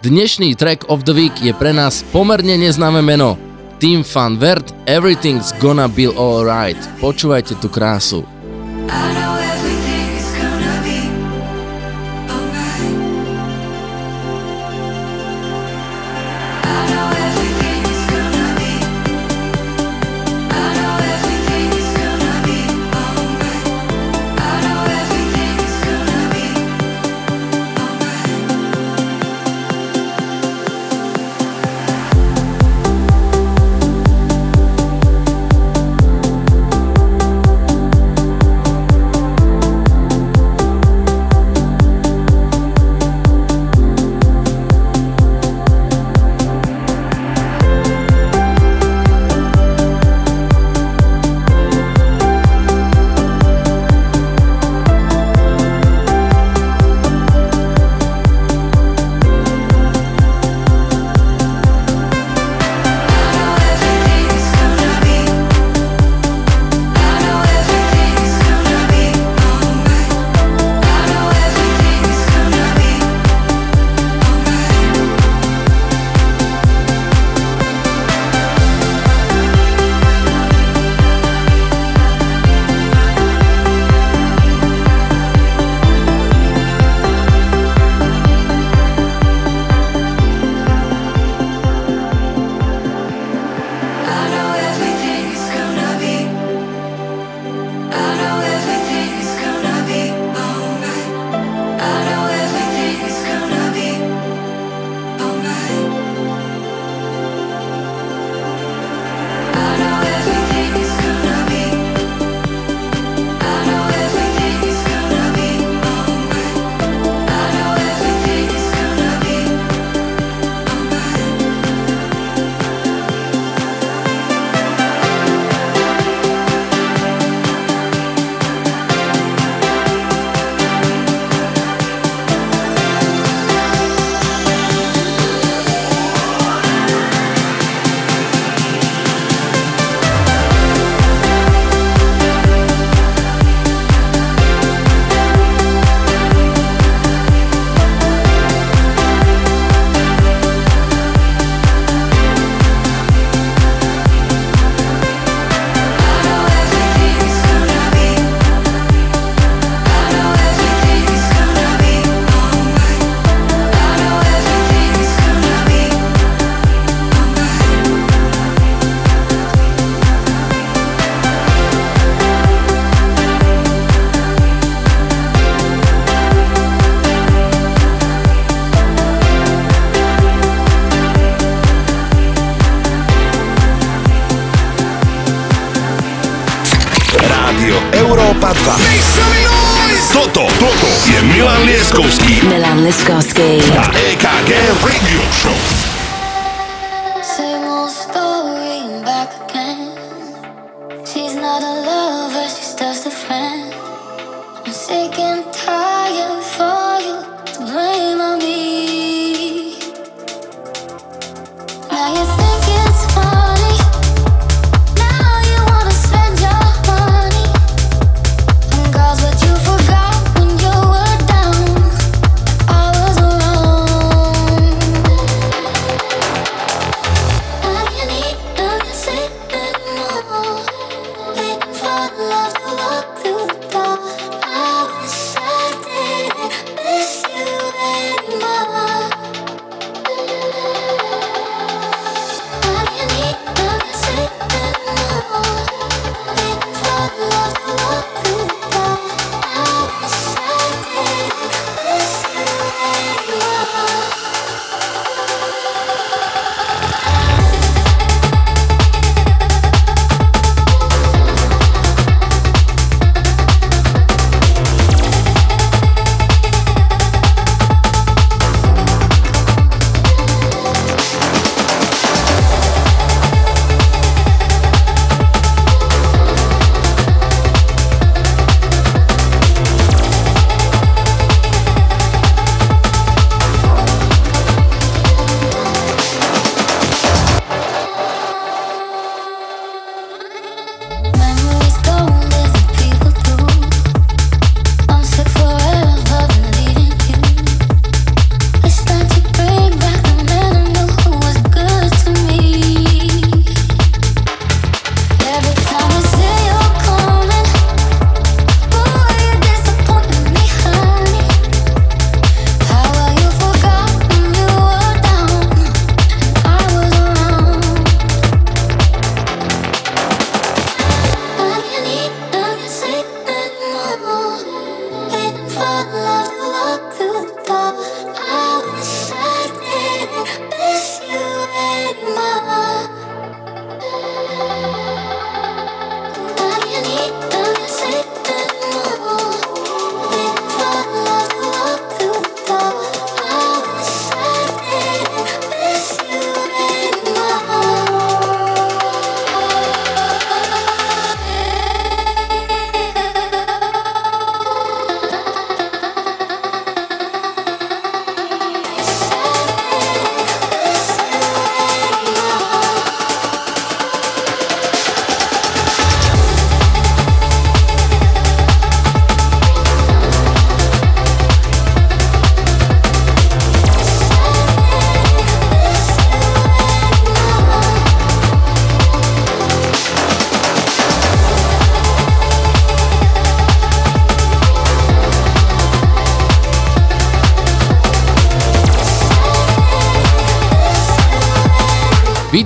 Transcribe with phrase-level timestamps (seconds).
[0.00, 3.36] Dnešný track of the week je pre nás pomerne neznáme meno.
[3.76, 6.80] Team Van Vert, Everything's Gonna Be Alright.
[7.04, 8.24] Počúvajte tú krásu.
[8.88, 9.39] I know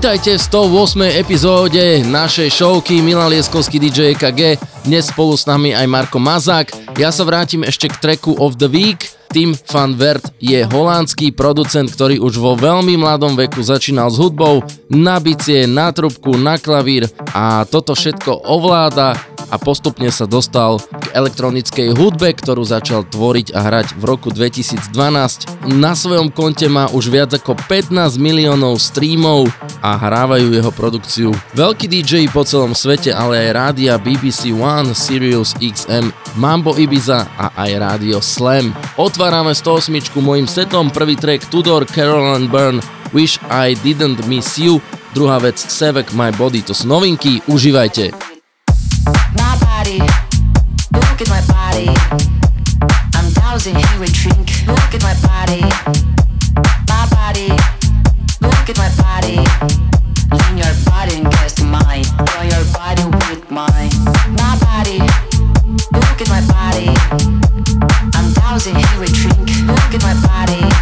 [0.04, 1.16] Vítajte v 108.
[1.16, 4.60] epizóde našej showky Milan Lieskovský DJ EKG.
[4.84, 6.76] Dnes spolu s nami aj Marko Mazák.
[7.00, 9.08] Ja sa vrátim ešte k tracku of the week.
[9.32, 14.60] Tim van Wert je holandský producent, ktorý už vo veľmi mladom veku začínal s hudbou,
[14.92, 19.16] na bicie, na trubku, na klavír a toto všetko ovláda
[19.50, 24.94] a postupne sa dostal k elektronickej hudbe, ktorú začal tvoriť a hrať v roku 2012.
[25.74, 29.50] Na svojom konte má už viac ako 15 miliónov streamov
[29.84, 35.52] a hrávajú jeho produkciu veľkí DJ po celom svete, ale aj rádia BBC One, Sirius
[35.60, 36.08] XM,
[36.40, 38.72] Mambo Ibiza a aj rádio Slam.
[38.96, 39.92] Otvárame 108
[40.24, 42.80] mojim setom, prvý track Tudor Carolyn Byrne
[43.12, 44.80] Wish I Didn't Miss You,
[45.12, 48.32] druhá vec Sevek My Body, to sú novinky, užívajte.
[51.14, 51.86] Look at my body.
[53.14, 54.50] I'm dowsing here with drink.
[54.66, 55.62] Look at my body.
[56.90, 57.54] My body.
[58.42, 59.03] Look at my body.
[68.54, 69.66] drowsy, we drink.
[69.66, 70.73] Look at my body.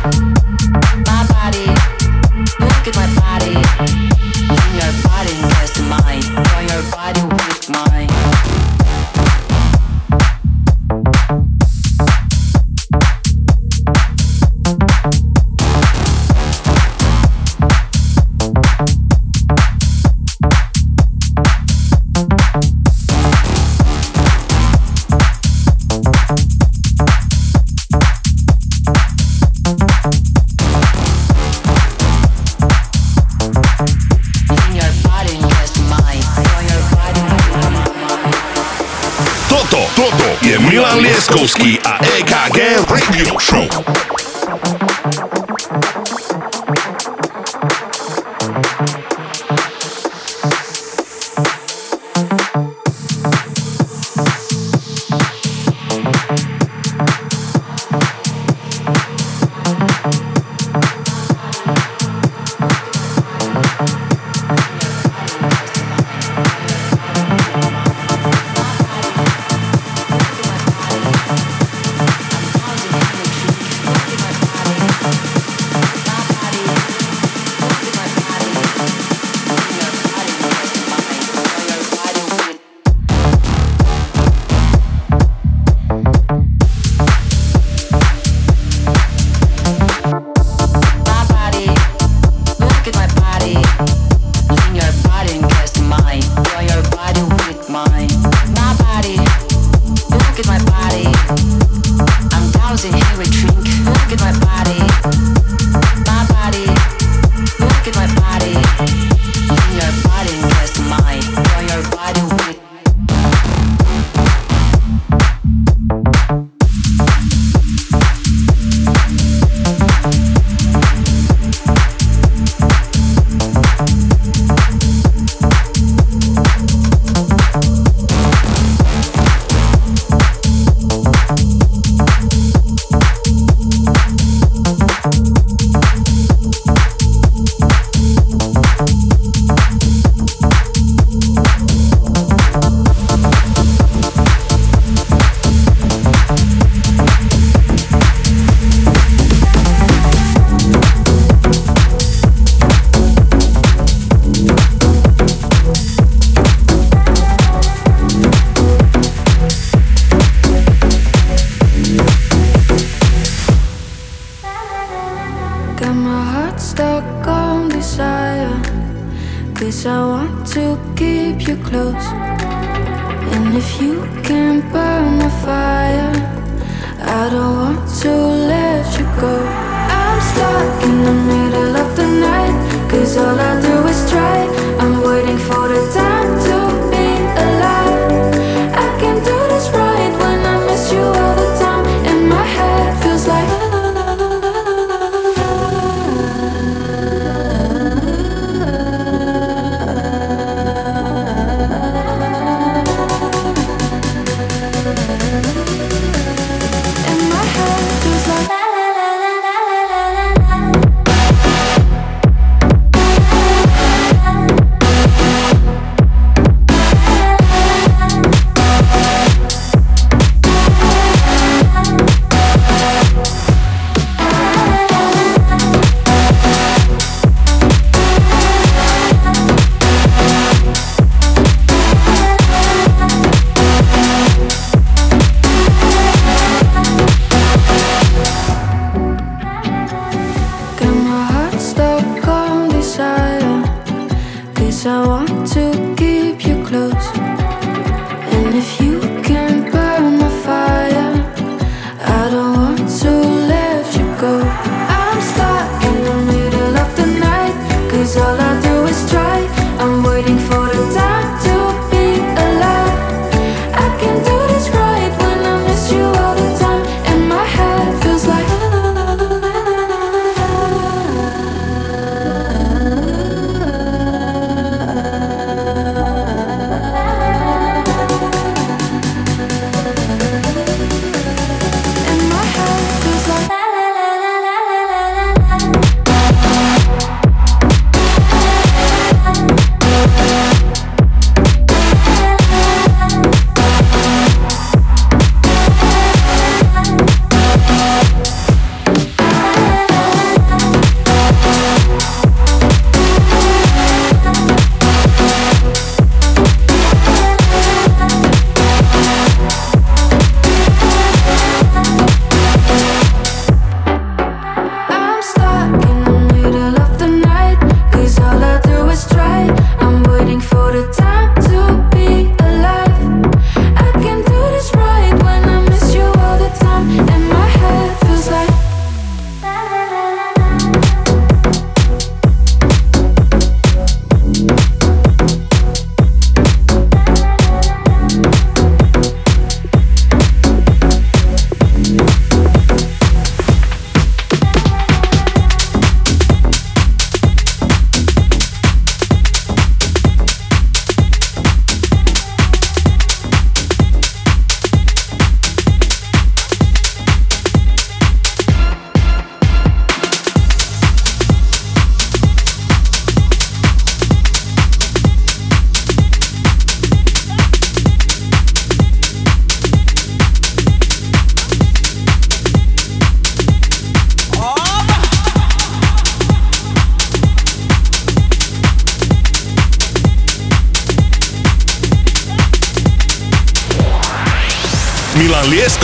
[43.22, 44.11] Little Show.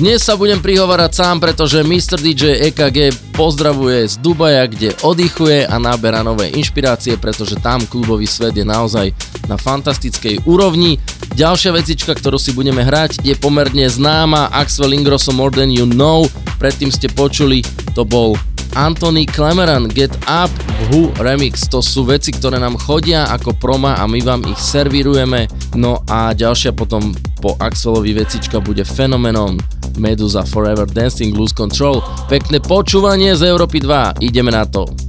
[0.00, 2.16] Dnes sa budem prihovárať sám, pretože Mr.
[2.16, 8.56] DJ EKG pozdravuje z Dubaja, kde oddychuje a náberá nové inšpirácie, pretože tam klubový svet
[8.56, 9.12] je naozaj
[9.44, 10.96] na fantastickej úrovni.
[11.36, 16.24] Ďalšia vecička, ktorú si budeme hrať, je pomerne známa Axel Ingrosso More Than You Know.
[16.56, 17.60] Predtým ste počuli,
[17.92, 18.40] to bol
[18.80, 20.48] Anthony Clemeran Get Up
[20.88, 21.68] Who Remix.
[21.76, 25.44] To sú veci, ktoré nám chodia ako proma a my vám ich servírujeme.
[25.76, 27.12] No a ďalšia potom
[27.44, 29.60] po Axelovi vecička bude fenomenom
[29.96, 32.04] Medusa Forever Dancing Lose Control.
[32.28, 34.99] Pekné počúvanie z Európy 2, ideme na to.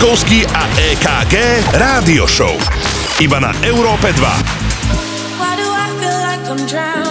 [0.00, 2.56] Leskovský a EKG Rádio Show.
[3.20, 4.16] Iba na Európe 2.
[5.36, 7.09] Why do I feel like I'm?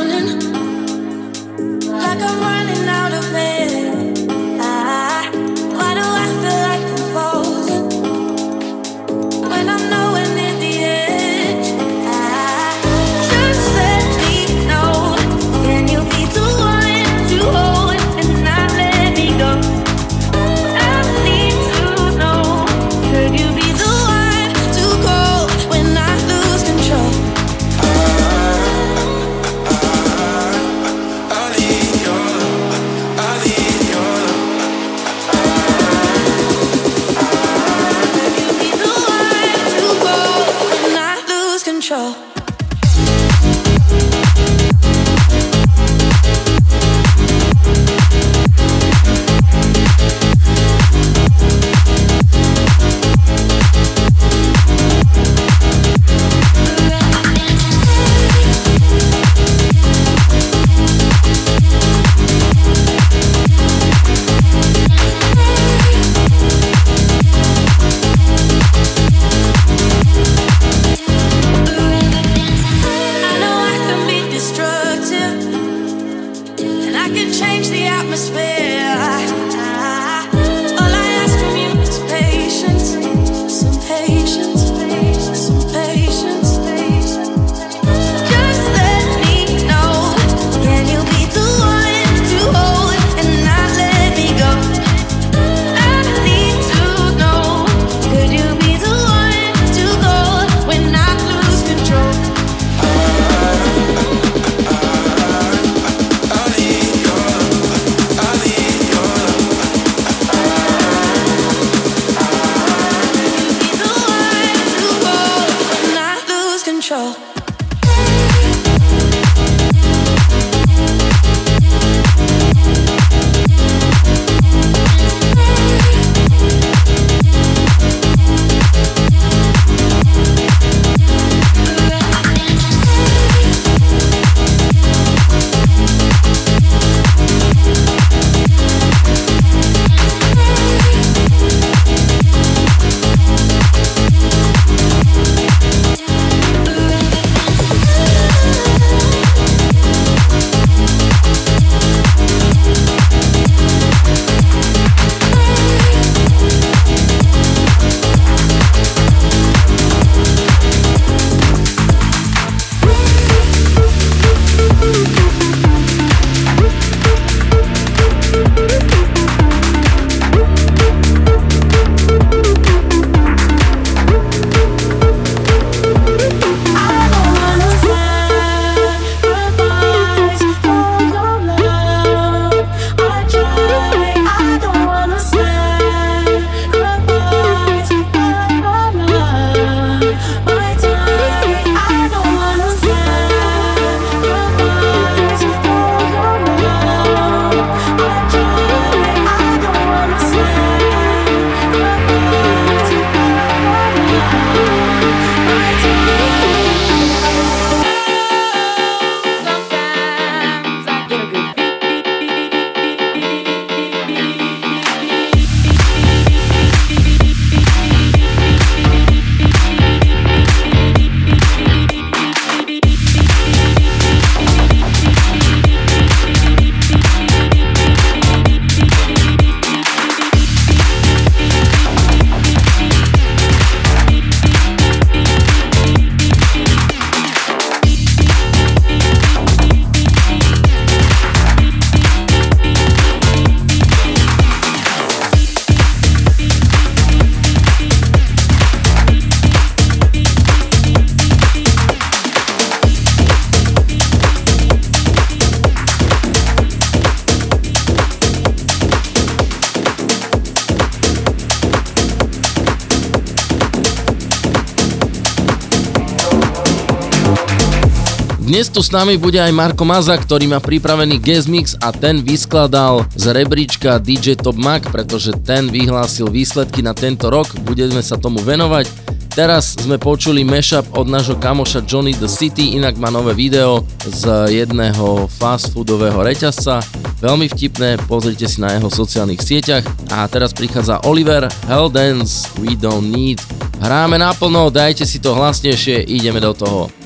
[268.69, 273.01] Tu s nami bude aj Marko Maza, ktorý má pripravený guest mix a ten vyskladal
[273.17, 278.37] z rebríčka DJ Top Mac, pretože ten vyhlásil výsledky na tento rok, budeme sa tomu
[278.45, 278.85] venovať.
[279.33, 284.53] Teraz sme počuli mashup od nášho kamoša Johnny the City, inak má nové video z
[284.53, 286.85] jedného fast foodového reťazca.
[287.25, 289.85] Veľmi vtipné, pozrite si na jeho sociálnych sieťach.
[290.13, 293.41] A teraz prichádza Oliver, Hell Dance, We Don't Need.
[293.81, 296.98] Hráme naplno, dajte si to hlasnejšie, ideme do toho.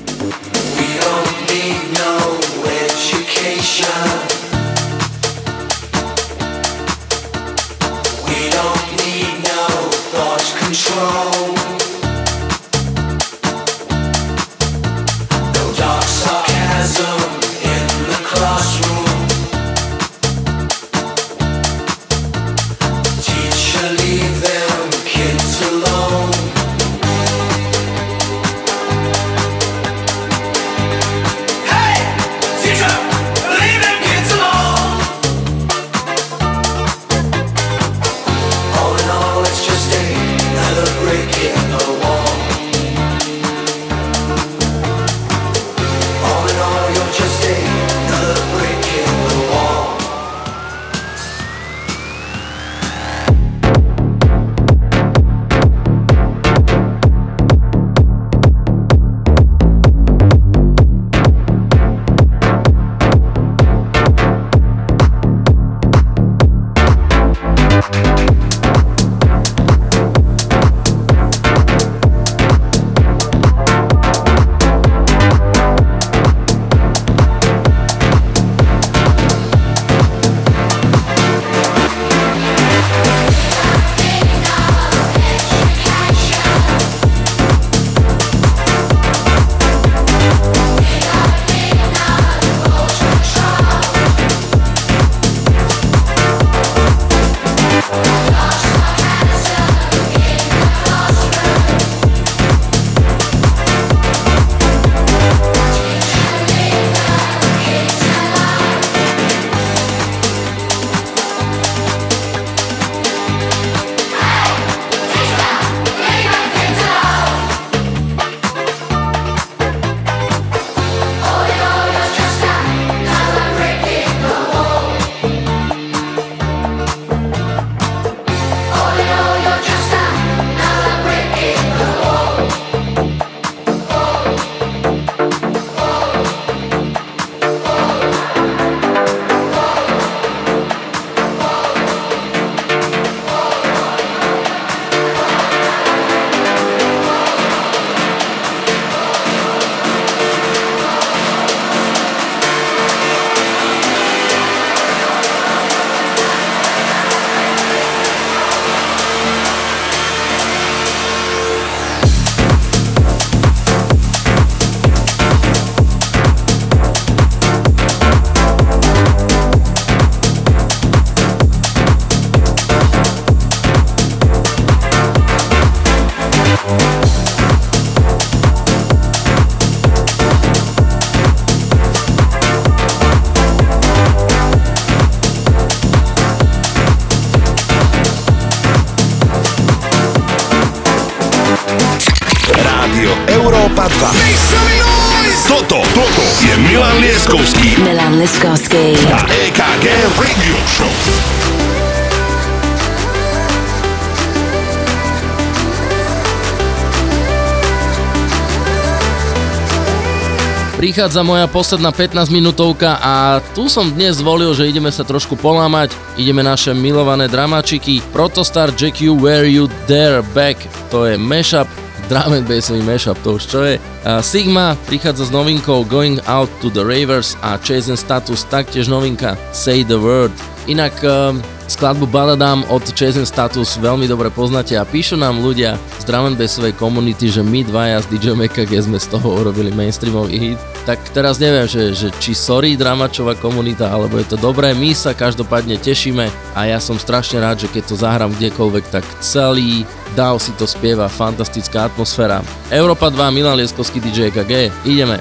[210.94, 215.90] Prichádza moja posledná 15 minútovka a tu som dnes zvolil, že ideme sa trošku polámať,
[216.14, 217.98] ideme naše milované dramačiky.
[218.14, 220.54] Protostar Jack You Where You Dare Back,
[220.94, 221.66] to je mashup,
[222.06, 223.82] drum and bassový mashup, to už čo je.
[224.06, 229.34] A Sigma prichádza s novinkou Going Out to the Ravers a Chasing Status taktiež novinka
[229.50, 230.30] Say the Word.
[230.70, 236.06] Inak um, skladbu Baladám od Chasing Status veľmi dobre poznáte a píšu nám ľudia z
[236.06, 240.38] drum and bassovej komunity, že my dvaja s DJ MKG sme z toho urobili mainstreamový
[240.38, 244.92] hit tak teraz neviem, že, že či sorry dramačová komunita, alebo je to dobré, my
[244.92, 249.88] sa každopádne tešíme a ja som strašne rád, že keď to zahrám kdekoľvek, tak celý
[250.12, 252.44] DAO si to spieva, fantastická atmosféra.
[252.68, 255.18] Európa 2, Milan Lieskovský DJ KG, ideme.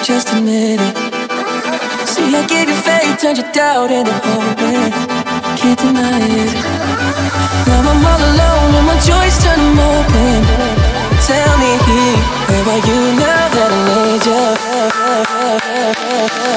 [0.00, 0.96] Just admit it.
[2.08, 4.56] See, I gave you faith, turned you doubt into hope.
[5.60, 6.54] Can't deny it.
[7.68, 10.79] Now I'm all alone and my joys turn them open.
[11.30, 11.72] Tell me,
[12.48, 14.42] where are you now that I need you?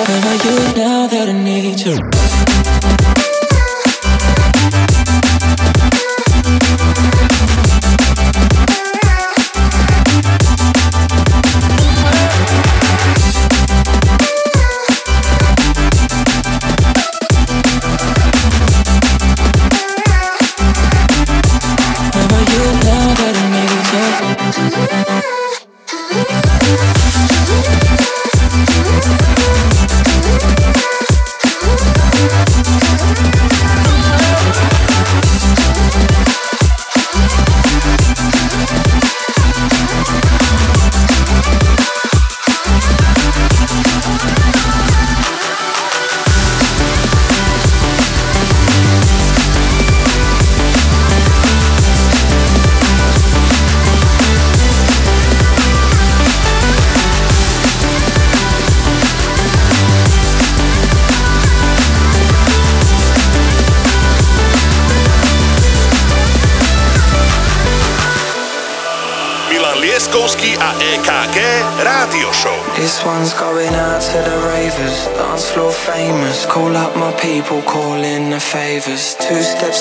[0.08, 2.43] Where are you now that I need you?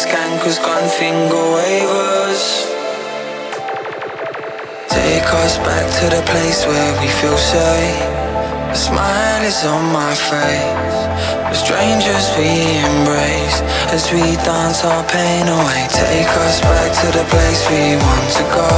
[0.02, 2.42] Skankers, gun finger wavers.
[4.90, 8.02] Take us back to the place where we feel safe.
[8.74, 10.98] A smile is on my face.
[11.50, 12.50] The strangers we
[12.90, 13.58] embrace
[13.94, 15.82] as we dance our pain away.
[15.92, 18.70] Take us back to the place we want to go.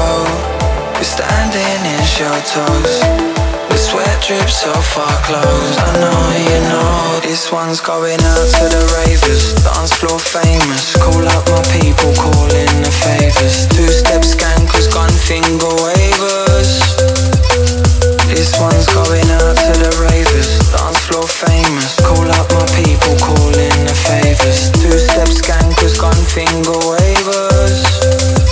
[0.99, 3.44] We're standing in shelters.
[3.75, 5.75] The sweat drips off our clothes.
[5.83, 9.51] I know you know this one's going out to the ravers.
[9.67, 10.95] Dance floor famous.
[10.95, 13.67] Call up my people, call in the favors.
[13.75, 16.71] Two step skankers, gun finger wavers.
[18.31, 20.55] This one's going out to the ravers.
[20.71, 21.99] Dance floor famous.
[21.99, 24.71] Call up my people, call in the favors.
[24.71, 28.44] Two step skankers, gun finger wavers.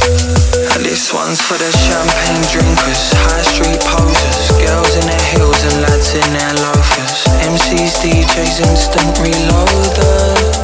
[0.83, 6.13] This one's for the champagne drinkers, high street posers, girls in their heels and lads
[6.13, 10.57] in their loafers, MCs, DJs, instant reloaders.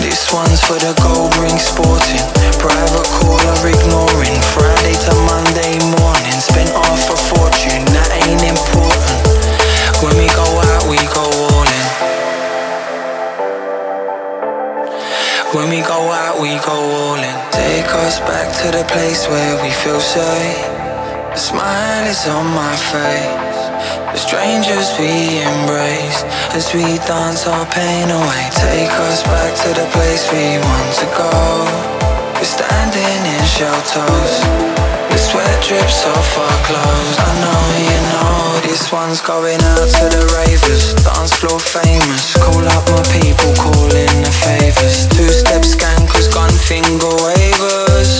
[0.00, 2.24] This one's for the gold ring sporting,
[2.56, 6.72] private caller ignoring, Friday to Monday morning, spent
[7.32, 9.20] fortune, that ain't important.
[10.02, 11.86] When we go out, we go all in.
[15.54, 17.41] When we go out, we go all in.
[17.52, 20.64] Take us back to the place where we feel safe.
[21.32, 23.60] A smile is on my face.
[24.12, 26.24] The strangers we embrace
[26.56, 28.44] as we dance our pain away.
[28.56, 31.32] Take us back to the place we want to go.
[32.40, 34.34] We're standing in shelters.
[35.12, 37.16] The sweat drips off our clothes.
[37.20, 38.41] I know you know
[38.72, 40.96] this one's going out to the ravers.
[41.04, 42.32] Dance floor famous.
[42.40, 45.04] Call up my people, call in the favors.
[45.12, 48.12] Two step skankers, gun finger wavers.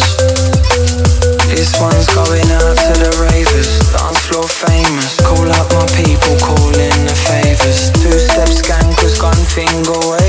[1.48, 3.80] This one's going out to the ravers.
[3.96, 5.16] Dance floor famous.
[5.24, 7.88] Call up my people, call in the favors.
[8.04, 10.21] Two step skankers, gun finger wavers.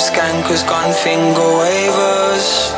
[0.00, 2.72] Skankers, gun finger wavers.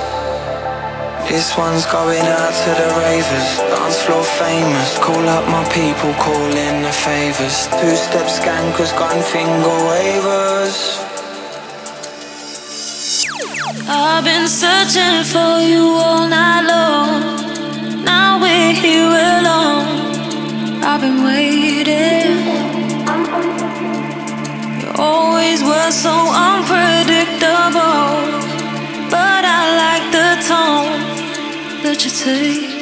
[1.30, 4.98] This one's going out to the ravers, dance floor famous.
[4.98, 7.68] Call up my people, call in the favors.
[7.78, 10.76] Two step skankers, gun finger wavers.
[13.88, 18.04] I've been searching for you all night long.
[18.04, 20.82] Now we're here alone.
[20.84, 22.71] I've been waiting.
[25.03, 26.14] Always were so
[26.48, 28.07] unpredictable.
[29.11, 31.00] But I like the tone
[31.82, 32.72] that you take.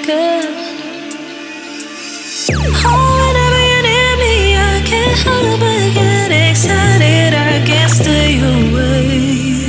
[2.92, 7.32] Oh, whenever you're near me, I can't help but get excited.
[7.32, 9.59] I can't stay away.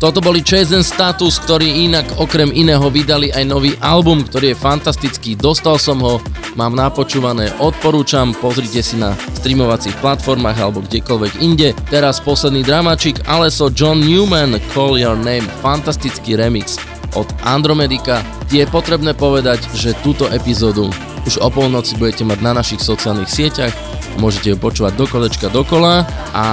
[0.00, 5.36] Toto boli Chasen Status, ktorí inak okrem iného vydali aj nový album, ktorý je fantastický.
[5.36, 6.24] Dostal som ho,
[6.56, 11.76] mám napočúvané, odporúčam, pozrite si na streamovacích platformách alebo kdekoľvek inde.
[11.92, 16.80] Teraz posledný dramačik, Aleso John Newman, Call Your Name, fantastický remix
[17.12, 18.24] od Andromedika.
[18.48, 20.88] Je potrebné povedať, že túto epizódu
[21.28, 23.76] už o polnoci budete mať na našich sociálnych sieťach,
[24.18, 26.46] môžete ju počúvať do kolečka dokola a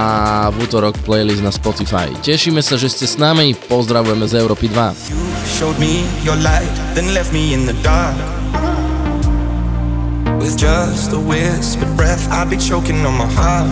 [0.52, 2.12] v útorok playlist na Spotify.
[2.22, 4.94] Tešíme sa, že ste s nami, pozdravujeme z Európy 2.
[10.38, 13.66] With just a whispered breath, I'd be choking on my heart.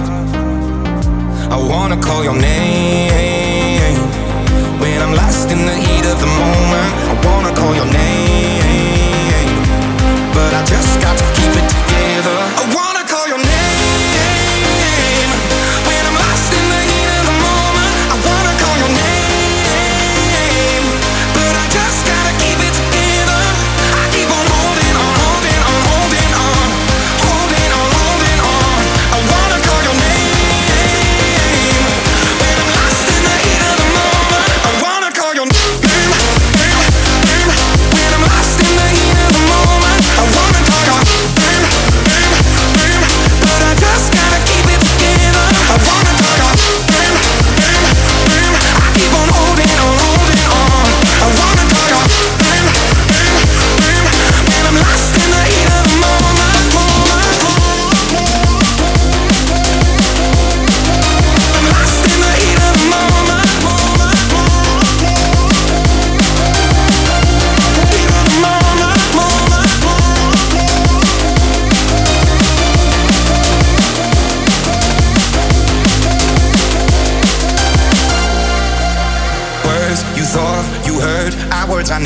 [1.49, 3.95] I wanna call your name
[4.83, 6.91] when I'm lost in the heat of the moment.
[7.07, 8.26] I wanna call your name,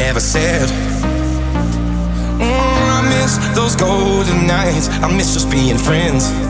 [0.01, 0.66] never said.
[2.40, 4.88] Mm, I miss those golden nights.
[5.05, 6.49] I miss just being friends.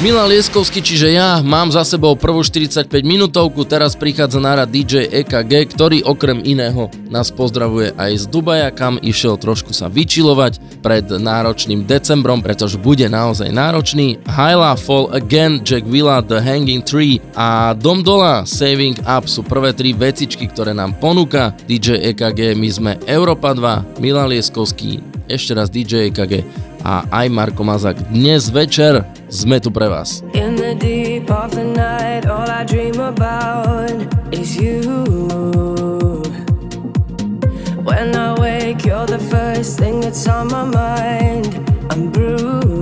[0.00, 5.04] Milan Lieskovský, čiže ja mám za sebou prvú 45 minútovku, teraz prichádza na rad DJ
[5.12, 11.04] EKG, ktorý okrem iného nás pozdravuje aj z Dubaja, kam išiel trošku sa vyčilovať pred
[11.04, 14.16] náročným decembrom, pretože bude naozaj náročný.
[14.24, 19.76] Hyla Fall Again, Jack Villa, The Hanging Tree a Dom Dola, Saving Up sú prvé
[19.76, 22.56] tri vecičky, ktoré nám ponúka DJ EKG.
[22.56, 28.00] My sme Europa 2, Milan Lieskovský, ešte raz DJ EKG a aj Marko Mazak.
[28.08, 30.24] Dnes večer sme tu pre vás.
[30.32, 33.94] In the deep of the night, all I dream about
[34.32, 34.82] is you.
[37.84, 41.52] When I wake, you're the first thing that's on my mind.
[41.90, 42.79] I'm bruised.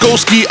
[0.00, 0.48] Skolsky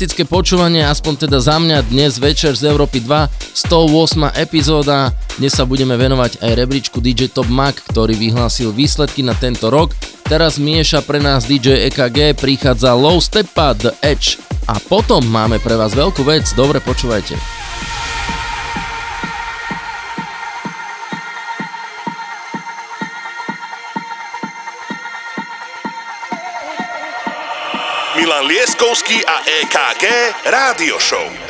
[0.00, 4.32] Fantastické počúvanie, aspoň teda za mňa dnes večer z Európy 2, 108.
[4.32, 5.12] epizóda.
[5.36, 9.92] Dnes sa budeme venovať aj rebríčku DJ Top Mac, ktorý vyhlásil výsledky na tento rok.
[10.24, 14.40] Teraz mieša pre nás DJ EKG, prichádza Low Stepa The Edge.
[14.72, 17.59] A potom máme pre vás veľkú vec, dobre počúvajte.
[28.80, 30.04] Milan Lieskovský a EKG
[30.44, 31.49] Rádio Show.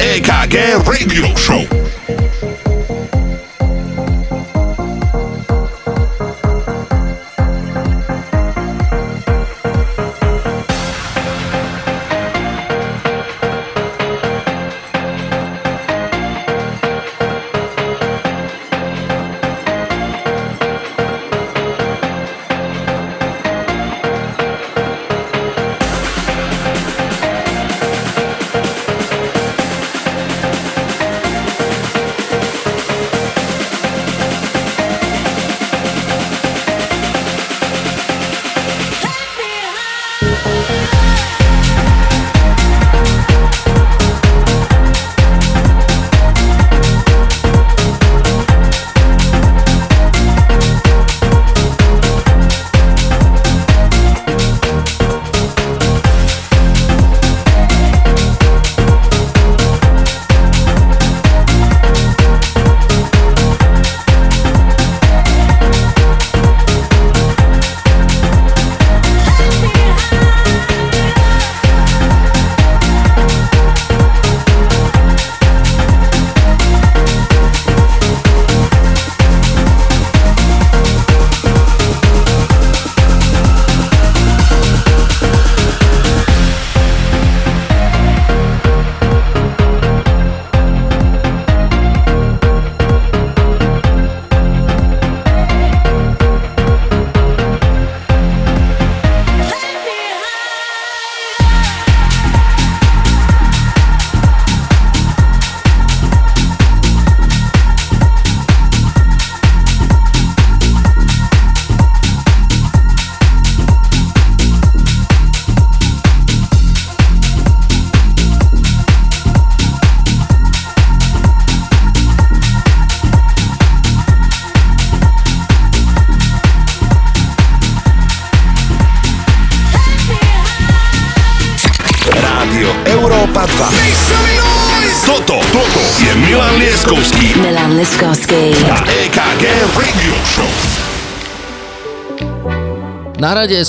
[0.00, 1.99] EKG Radio Show.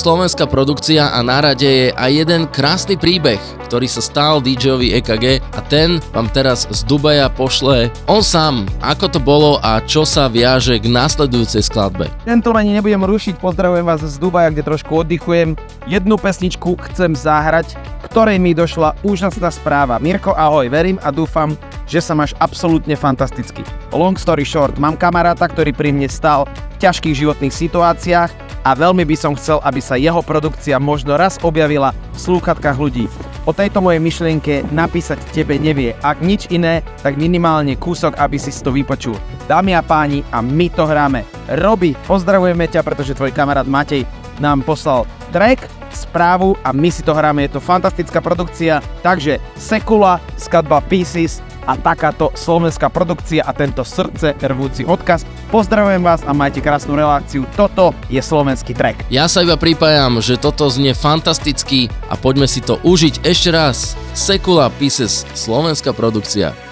[0.01, 3.37] Slovenská produkcia a na je aj jeden krásny príbeh,
[3.69, 9.05] ktorý sa stal DJovi EKG a ten vám teraz z Dubaja pošle on sám, ako
[9.13, 12.09] to bolo a čo sa viaže k následujúcej skladbe.
[12.25, 15.53] Gentlemani, nebudem rušiť, pozdravujem vás z Dubaja, kde trošku oddychujem.
[15.85, 17.77] Jednu pesničku chcem zahrať,
[18.09, 20.01] ktorej mi došla úžasná správa.
[20.01, 21.53] Mirko, ahoj, verím a dúfam,
[21.85, 23.61] že sa máš absolútne fantasticky.
[23.93, 29.03] Long story short, mám kamaráta, ktorý pri mne stal v ťažkých životných situáciách a veľmi
[29.05, 33.05] by som chcel, aby sa jeho produkcia možno raz objavila v slúchatkách ľudí.
[33.49, 35.97] O tejto mojej myšlienke napísať tebe nevie.
[36.05, 39.17] Ak nič iné, tak minimálne kúsok, aby si to vypočul.
[39.49, 41.25] Dámy a páni, a my to hráme.
[41.57, 44.05] Robi, pozdravujeme ťa, pretože tvoj kamarát Matej
[44.37, 47.49] nám poslal track, správu a my si to hráme.
[47.49, 54.33] Je to fantastická produkcia, takže Sekula, skladba Pieces a takáto slovenská produkcia a tento srdce
[54.39, 55.27] rvúci odkaz.
[55.53, 57.43] Pozdravujem vás a majte krásnu reláciu.
[57.59, 59.03] Toto je slovenský track.
[59.11, 63.93] Ja sa iba pripájam, že toto znie fantasticky a poďme si to užiť ešte raz.
[64.15, 66.70] Sekula Pieces, slovenská produkcia.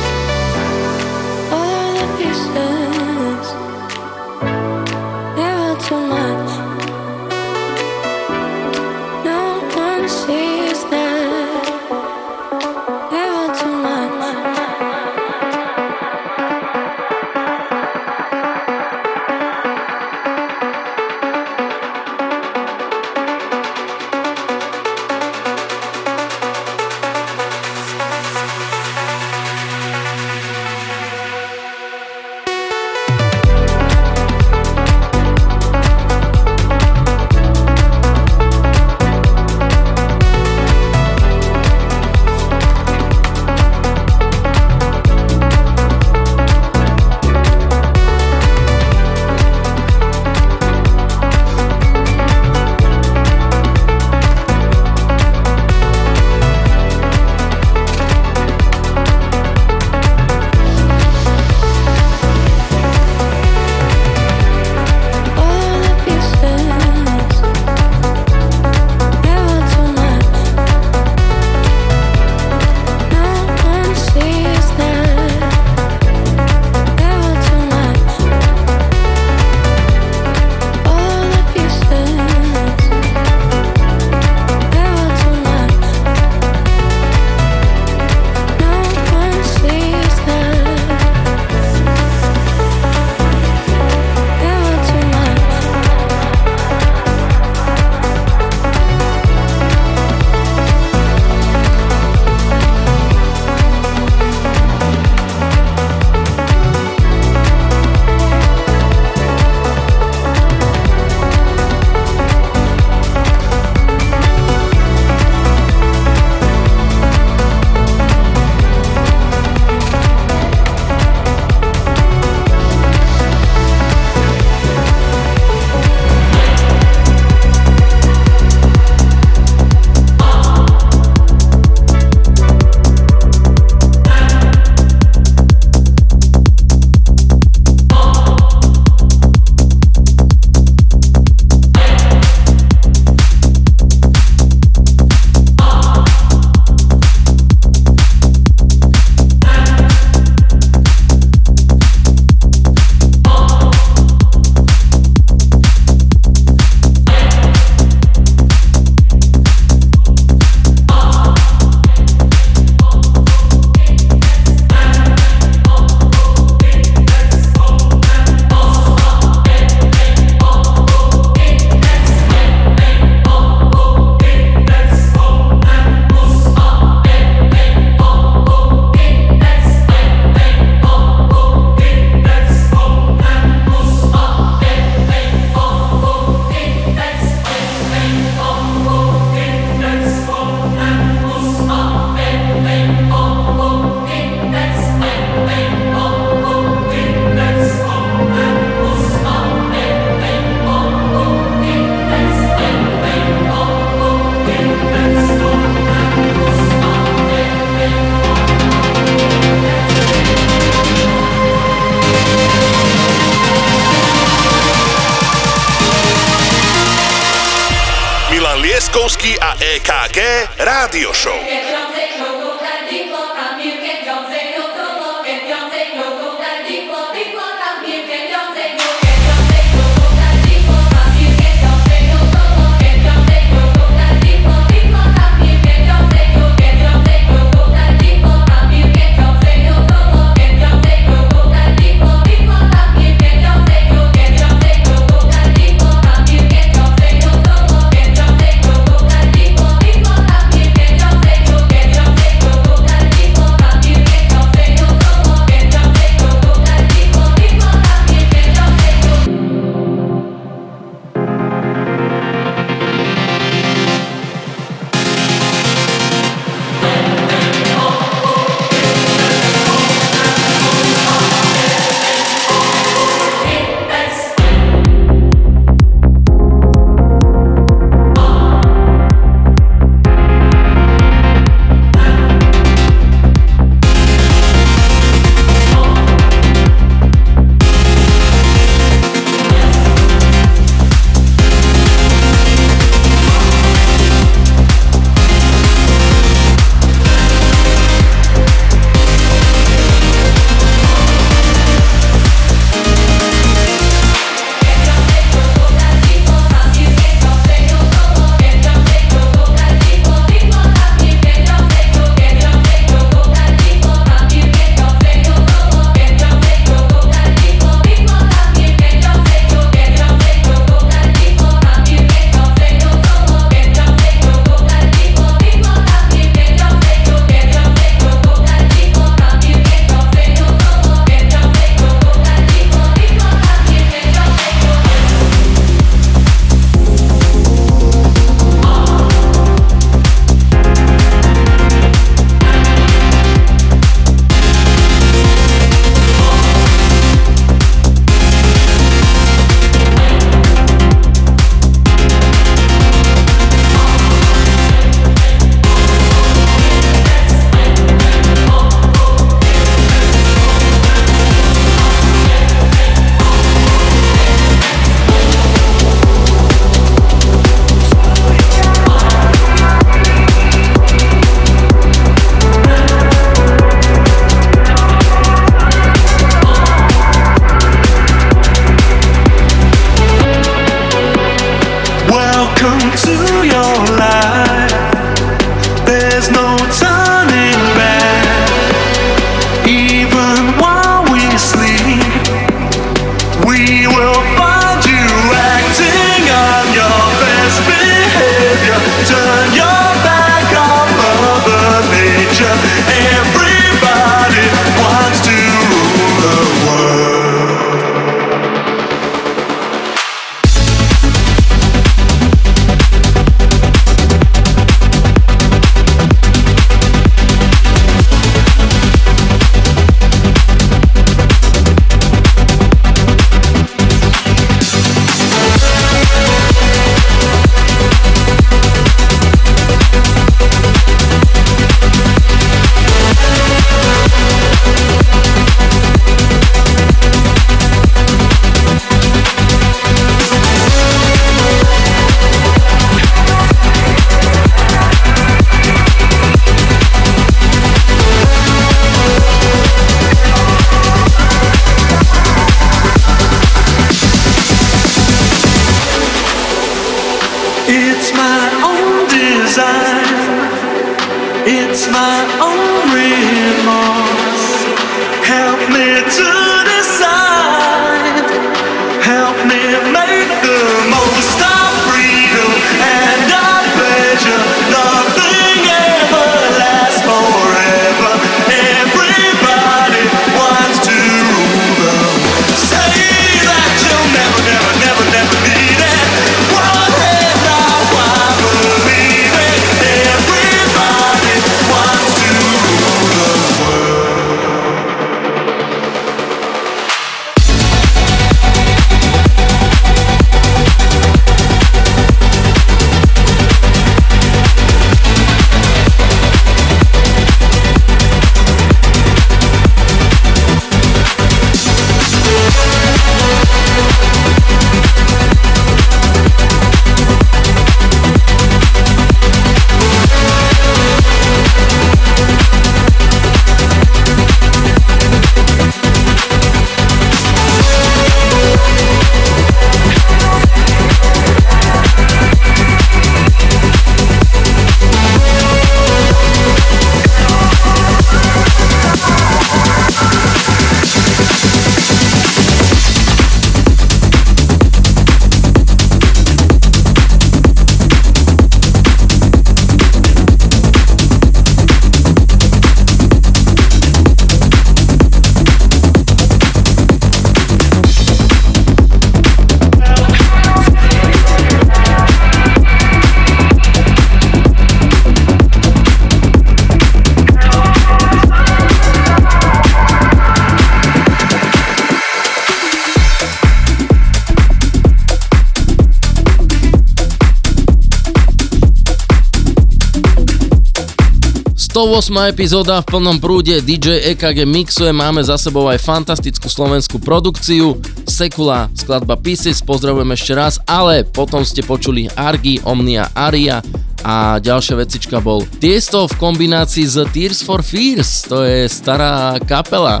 [581.92, 582.32] ...108.
[582.32, 587.76] epizóda v plnom prúde DJ EKG mixuje, máme za sebou aj fantastickú slovenskú produkciu,
[588.08, 593.60] Sekula, skladba Pieces, pozdravujem ešte raz, ale potom ste počuli Argy, Omnia, Aria
[594.08, 600.00] a ďalšia vecička bol Tiesto v kombinácii s Tears for Fears, to je stará kapela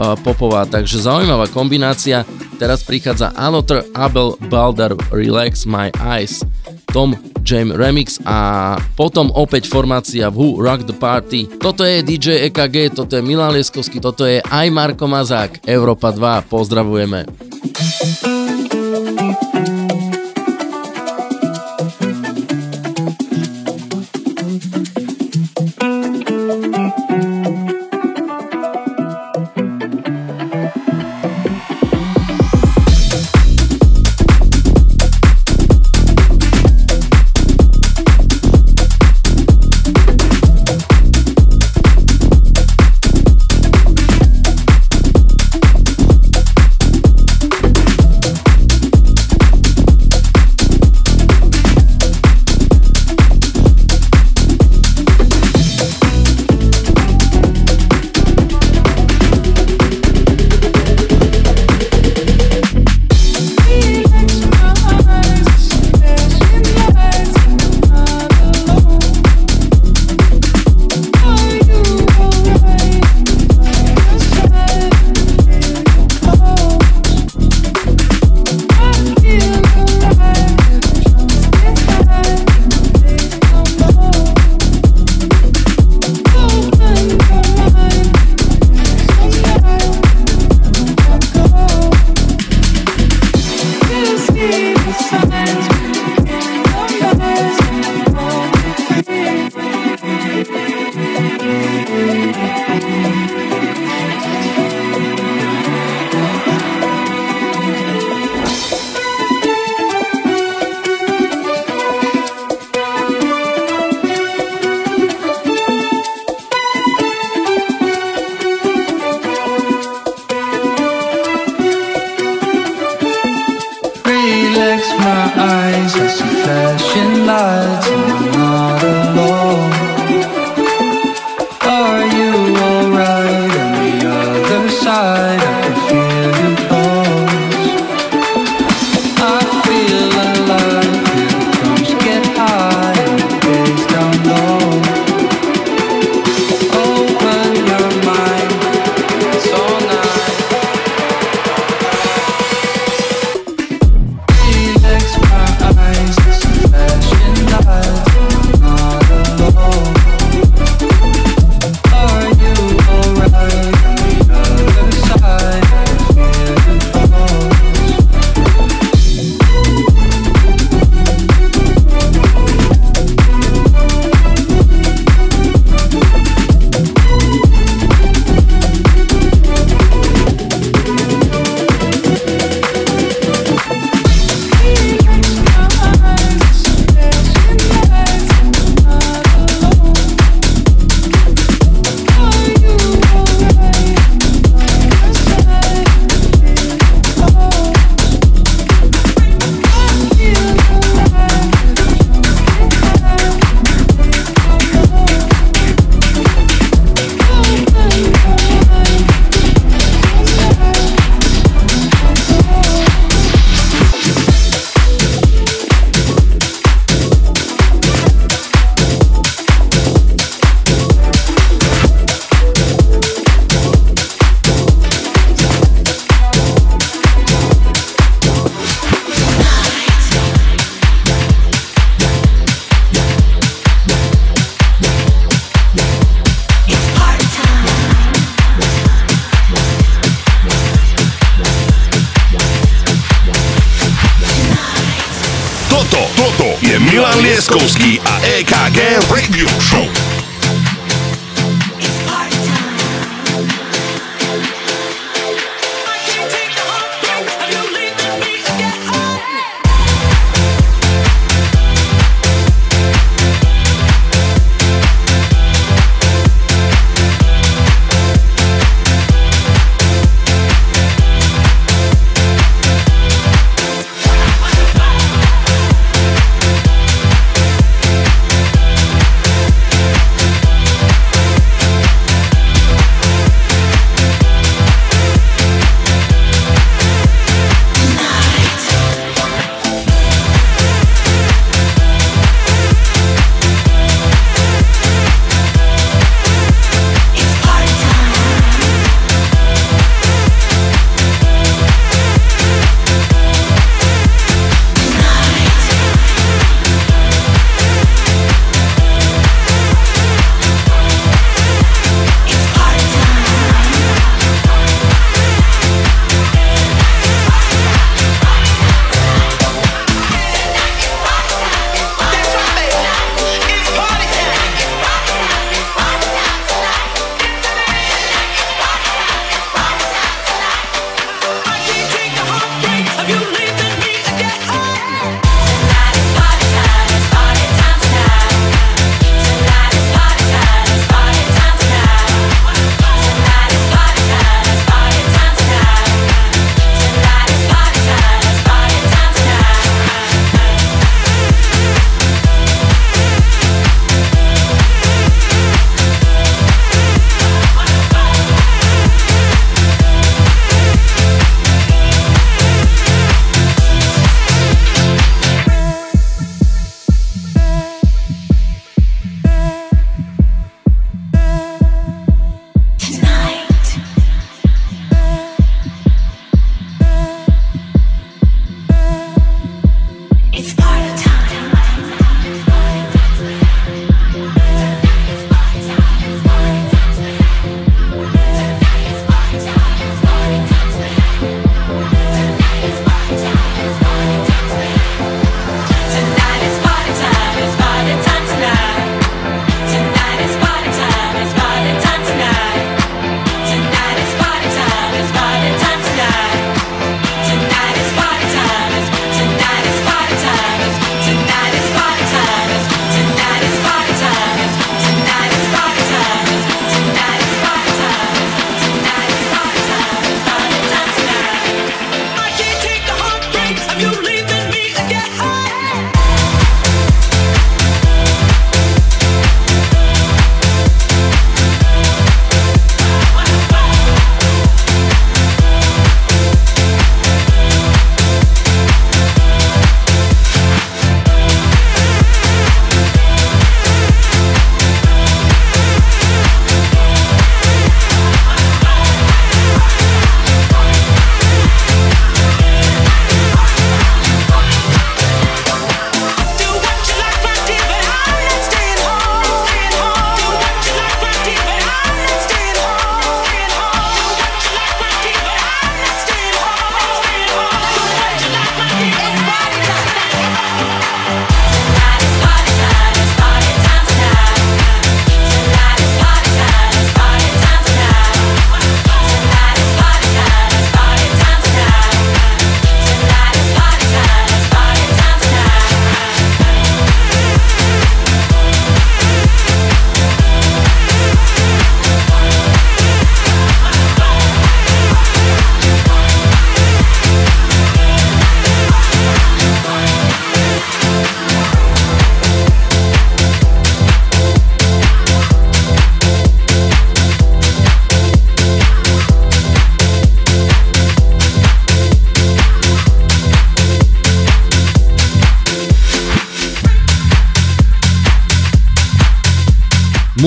[0.00, 2.24] uh, popová, takže zaujímavá kombinácia.
[2.56, 6.40] Teraz prichádza Another Abel Balder Relax My Eyes,
[6.96, 7.12] Tom
[7.46, 11.46] Jam Remix a potom opäť formácia Who Rock the Party.
[11.62, 16.50] Toto je DJ EKG, toto je Milan Lieskovský, toto je aj Marko Mazák, Európa 2,
[16.50, 17.22] pozdravujeme.
[17.22, 18.55] Relax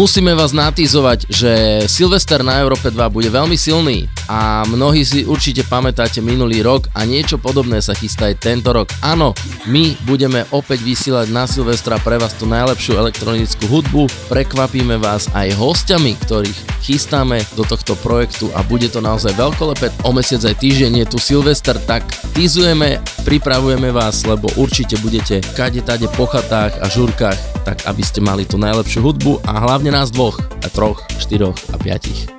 [0.10, 5.66] Musíme vás natýzovať, že Silvester na Európe 2 bude veľmi silný a mnohí si určite
[5.66, 8.94] pamätáte minulý rok a niečo podobné sa chystá aj tento rok.
[9.02, 9.34] Áno,
[9.66, 15.58] my budeme opäť vysielať na Silvestra pre vás tú najlepšiu elektronickú hudbu, prekvapíme vás aj
[15.58, 19.90] hostiami, ktorých chystáme do tohto projektu a bude to naozaj veľkolepé.
[20.06, 22.06] O mesiac aj týždeň je tu Silvester, tak
[22.38, 28.22] týzujeme, pripravujeme vás, lebo určite budete kade tade po chatách a žurkách, tak aby ste
[28.22, 32.30] mali tú najlepšiu hudbu a hlavne nás dvoch, a troch, štyroch a piatich.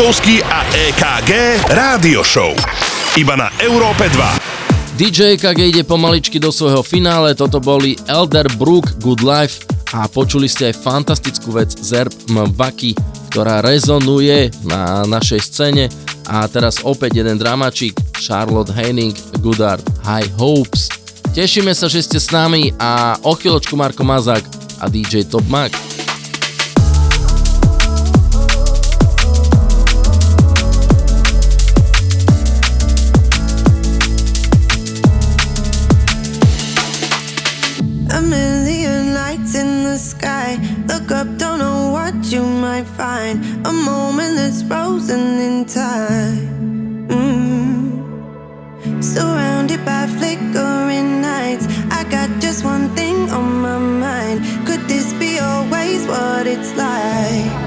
[0.00, 2.56] Lieskovský a EKG Rádio Show.
[3.20, 4.96] Iba na Európe 2.
[4.96, 9.60] DJ EKG ide pomaličky do svojho finále, toto boli Elder Brook Good Life
[9.92, 12.96] a počuli ste aj fantastickú vec Zerb Mbaki,
[13.28, 15.92] ktorá rezonuje na našej scéne
[16.24, 19.12] a teraz opäť jeden dramačík Charlotte Henning
[19.44, 20.88] Goodard High Hopes.
[21.36, 24.48] Tešíme sa, že ste s nami a o chvíľočku Marko Mazák
[24.80, 25.89] a DJ Top Mac.
[45.00, 47.08] Frozen in time.
[47.08, 49.02] Mm.
[49.02, 51.66] Surrounded by flickering nights.
[51.90, 54.66] I got just one thing on my mind.
[54.66, 57.59] Could this be always what it's like?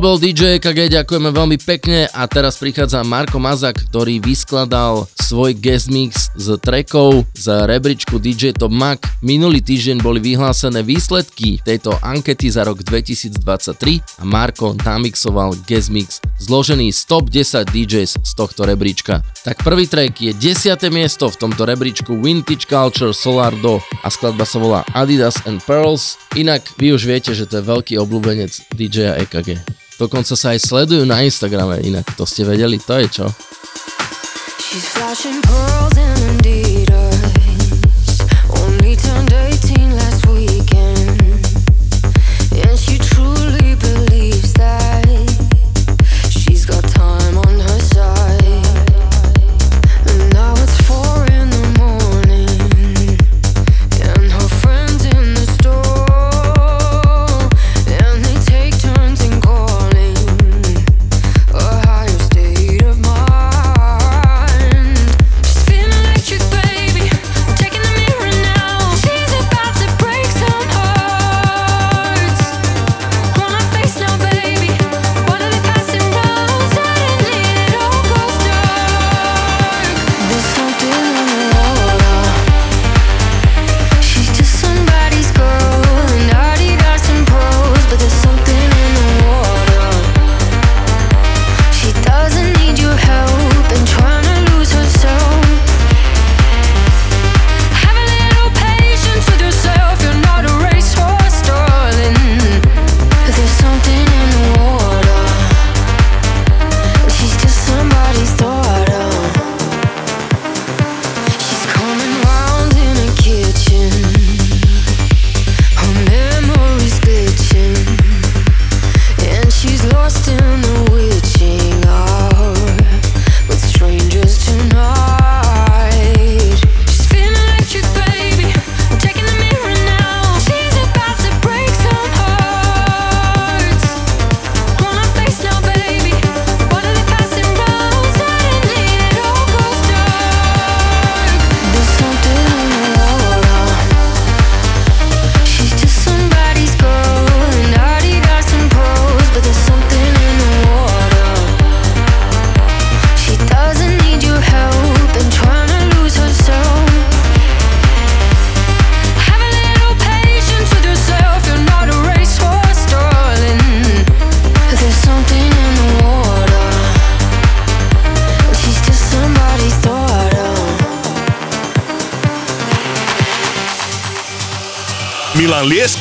[0.00, 5.52] Toto bol DJ EKG, ďakujeme veľmi pekne a teraz prichádza Marko Mazak, ktorý vyskladal svoj
[5.52, 9.04] guest mix z trackov z rebríčku DJ Top Mac.
[9.20, 13.44] Minulý týždeň boli vyhlásené výsledky tejto ankety za rok 2023
[14.00, 19.20] a Marko namixoval guest mix zložený z top 10 DJs z tohto rebríčka.
[19.44, 20.80] Tak prvý track je 10.
[20.88, 26.16] miesto v tomto rebríčku Vintage Culture Solardo a skladba sa volá Adidas and Pearls.
[26.40, 29.60] Inak vy už viete, že to je veľký obľúbenec DJ EKG.
[30.00, 33.26] Dokonca sa aj sledujú na Instagrame, inak to ste vedeli, to je čo?
[34.56, 36.79] She's flashing pearls Adidas.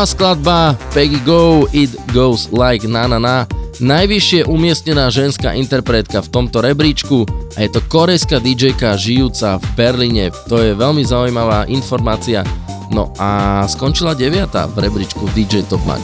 [0.00, 3.44] No skladba Peggy Go, It Goes Like Na Na Na,
[3.84, 10.32] najvyššie umiestnená ženská interpretka v tomto rebríčku a je to korejská DJka žijúca v Berlíne.
[10.48, 12.40] To je veľmi zaujímavá informácia.
[12.88, 14.48] No a skončila 9.
[14.72, 16.00] v rebríčku DJ Top Mag.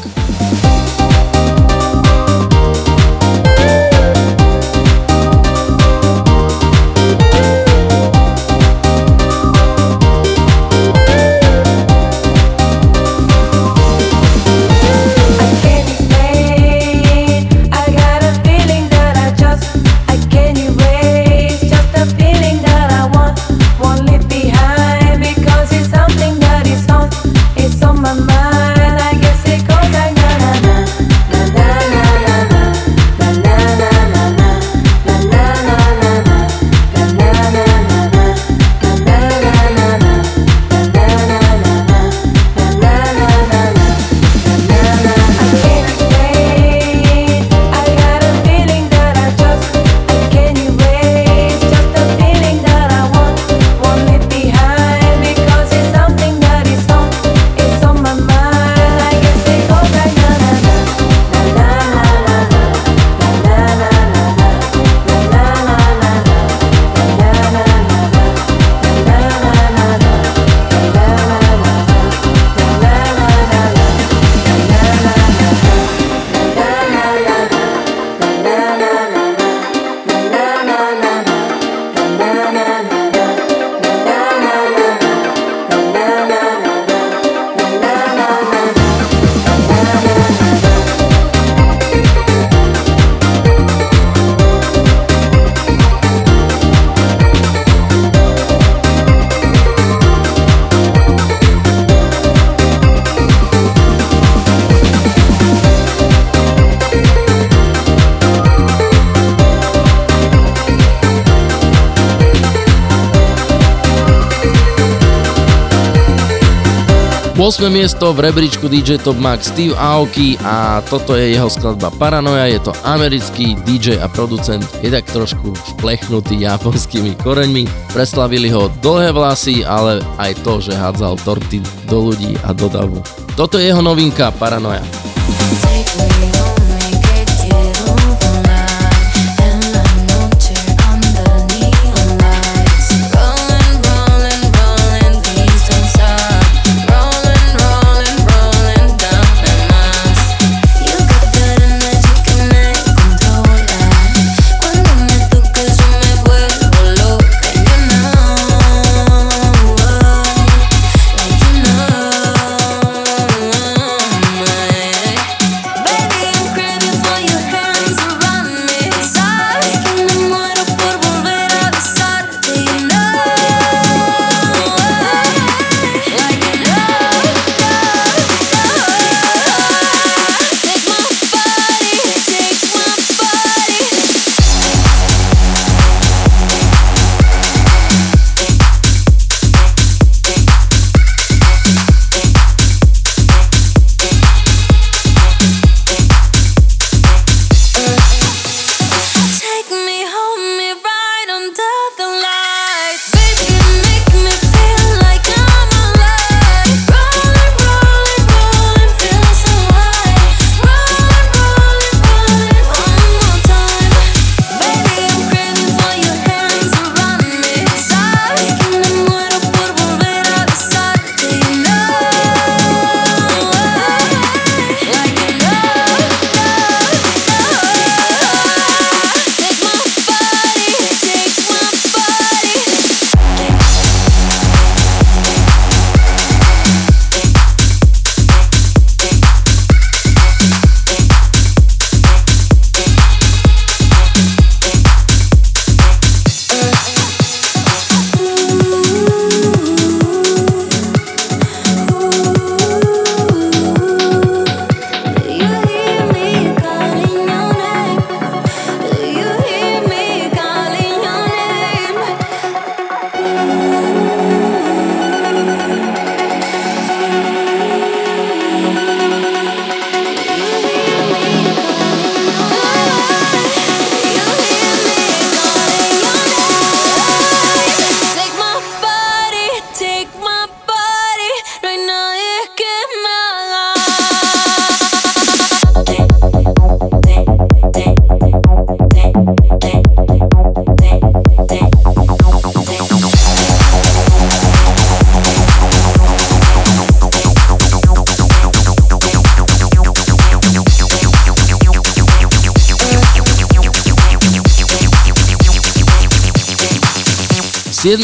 [117.36, 117.68] 8.
[117.68, 122.64] miesto v rebríčku DJ Top Max Steve Aoki a toto je jeho skladba Paranoia, je
[122.64, 127.92] to americký DJ a producent, je tak trošku šplechnutý japonskými koreňmi.
[127.92, 133.04] Preslavili ho dlhé vlasy, ale aj to, že hádzal torty do ľudí a do davu.
[133.36, 135.15] Toto je jeho novinka Paranoia.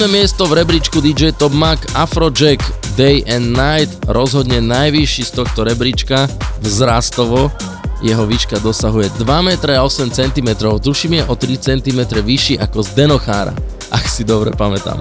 [0.02, 0.10] 7.
[0.10, 2.58] miesto v rebríčku DJ Top Mac Afrojack
[2.98, 6.26] Day and Night, rozhodne najvyšší z tohto rebríčka
[6.58, 7.54] vzrastovo.
[8.02, 12.88] Jeho výška dosahuje 2 m 8 cm, tuším je o 3 cm vyšší ako z
[12.98, 13.54] Denochára,
[13.94, 14.98] ak si dobre pamätám.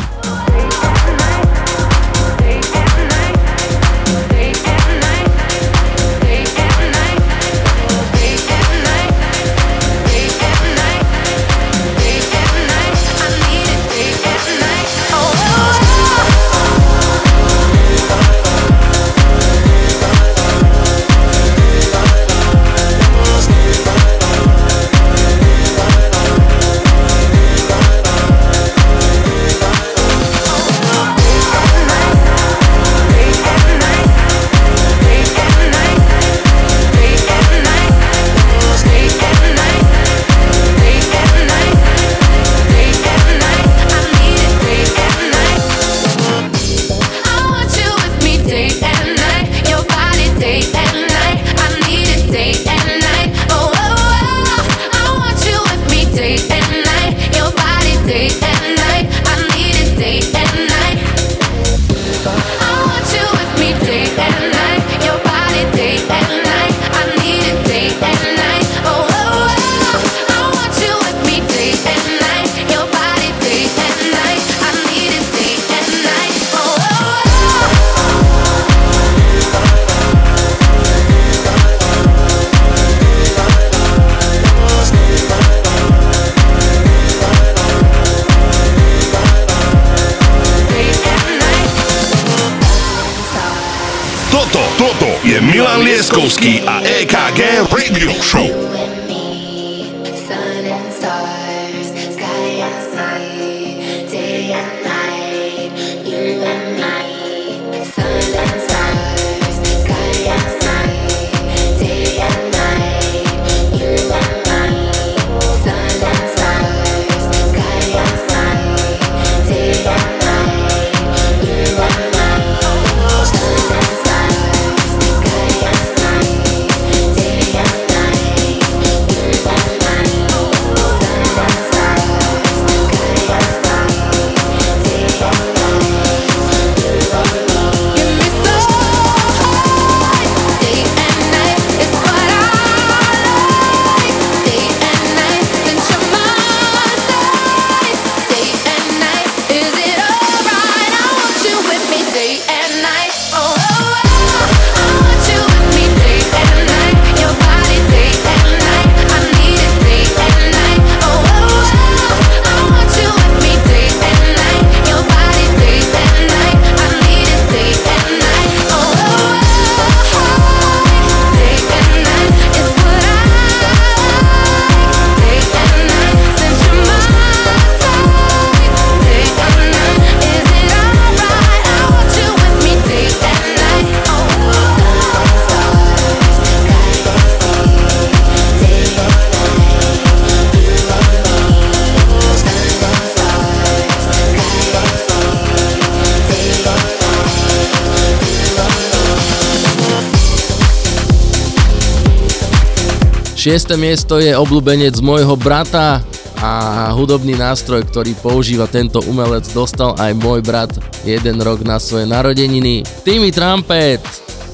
[203.41, 205.97] Šieste miesto je obľúbenec môjho brata
[206.37, 206.51] a
[206.93, 210.69] hudobný nástroj, ktorý používa tento umelec, dostal aj môj brat
[211.01, 212.85] jeden rok na svoje narodeniny.
[213.01, 213.97] Timmy Trumpet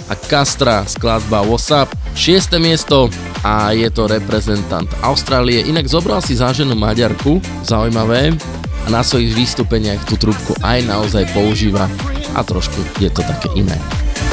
[0.07, 1.91] a Castra skladba WhatsApp.
[2.15, 3.11] Šieste miesto
[3.43, 5.67] a je to reprezentant Austrálie.
[5.67, 11.91] Inak zobral si za Maďarku, zaujímavé, a na svojich vystúpeniach tú trubku aj naozaj používa
[12.31, 13.75] a trošku je to také iné.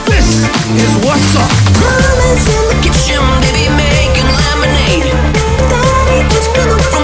[0.06, 0.46] This
[0.78, 1.50] is what's up.
[6.56, 7.03] Ooh.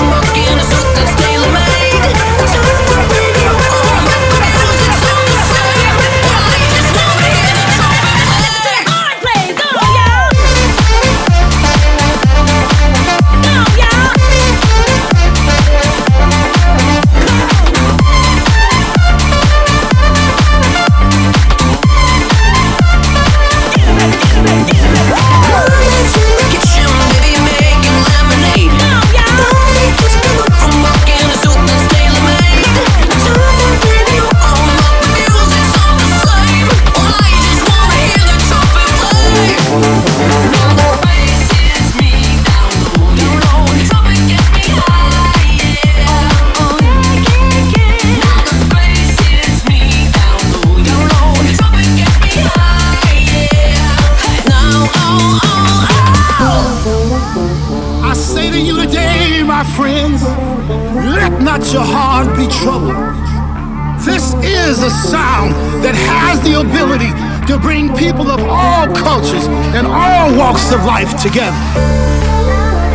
[67.50, 71.58] to bring people of all cultures and all walks of life together.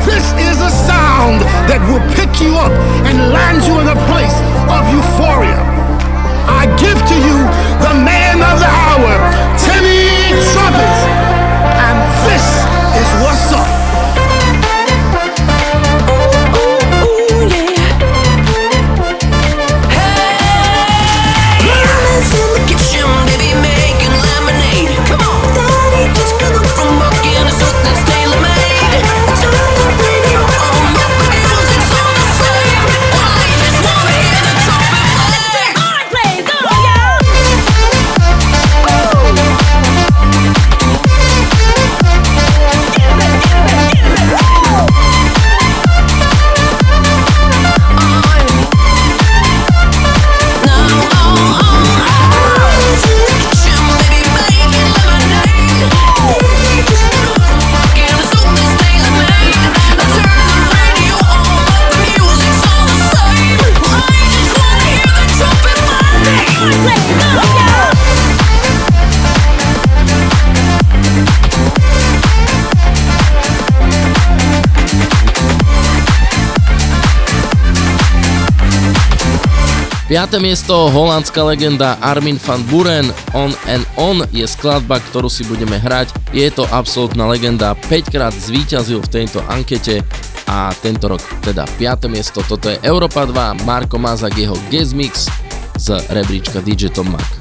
[0.08, 2.72] This is a sound that will pick you up
[3.04, 4.38] and land you in a place
[4.72, 5.60] of euphoria.
[6.48, 7.38] I give to you
[7.84, 9.12] the man of the hour,
[9.60, 11.02] Timmy Trumpets.
[11.76, 12.48] And this
[12.96, 13.75] is what's up.
[80.06, 80.38] 5.
[80.38, 86.14] miesto holandská legenda Armin van Buren On and On je skladba, ktorú si budeme hrať.
[86.30, 90.06] Je to absolútna legenda, 5 krát zvíťazil v tejto ankete
[90.46, 92.06] a tento rok teda 5.
[92.14, 92.46] miesto.
[92.46, 95.26] Toto je Europa 2, Marko Mazak, jeho Gezmix
[95.74, 97.35] z rebríčka DJ Tom Mac.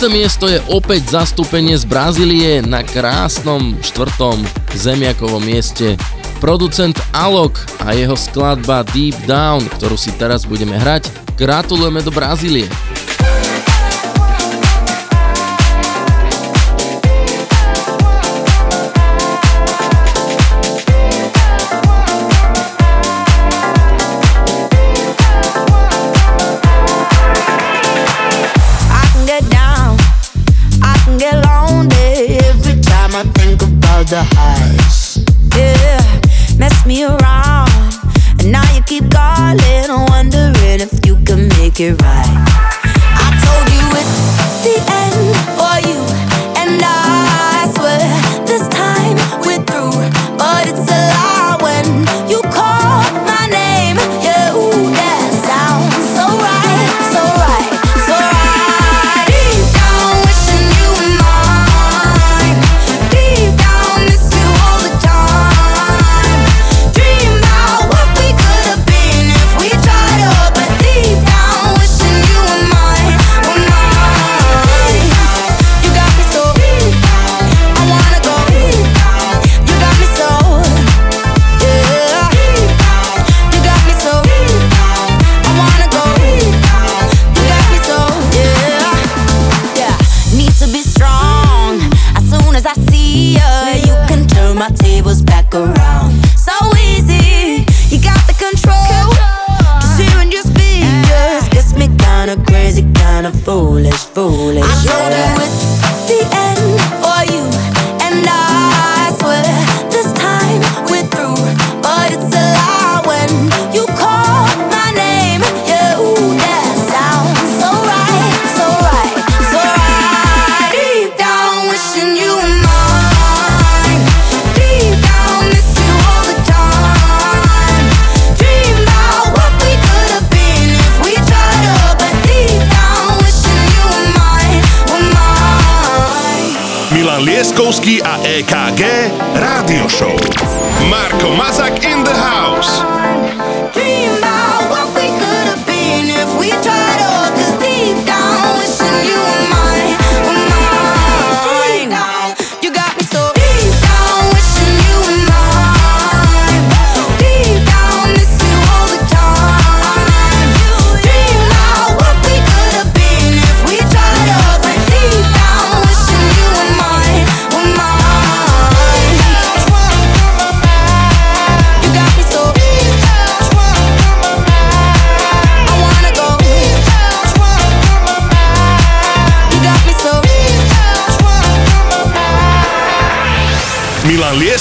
[0.00, 4.40] Štvrté miesto je opäť zastúpenie z Brazílie na krásnom štvrtom
[4.72, 6.00] zemiakovom mieste.
[6.40, 11.04] Producent Alok a jeho skladba Deep Down, ktorú si teraz budeme hrať,
[11.36, 12.64] gratulujeme do Brazílie.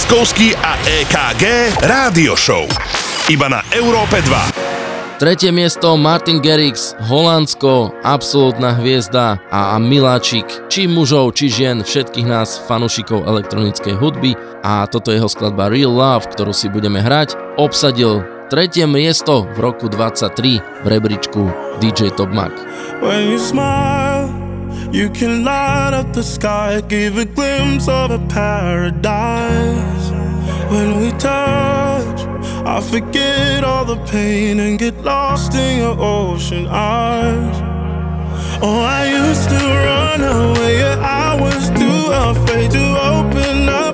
[0.10, 2.66] Leskovský a EKG Rádio Show.
[3.30, 5.22] Iba na Európe 2.
[5.22, 12.58] Tretie miesto Martin Gerix, Holandsko, absolútna hviezda a miláčik, či mužov, či žien, všetkých nás
[12.66, 14.34] fanúšikov elektronickej hudby
[14.66, 19.62] a toto je jeho skladba Real Love, ktorú si budeme hrať, obsadil tretie miesto v
[19.62, 21.54] roku 23 v rebríčku
[21.86, 22.58] DJ Top Mac.
[22.98, 24.26] When you smile,
[24.92, 29.99] You can light up the sky, give a glimpse of a paradise.
[30.70, 32.20] When we touch,
[32.64, 37.58] I forget all the pain and get lost in your ocean eyes.
[38.62, 43.89] Oh, I used to run away, yeah, I was too afraid to open up.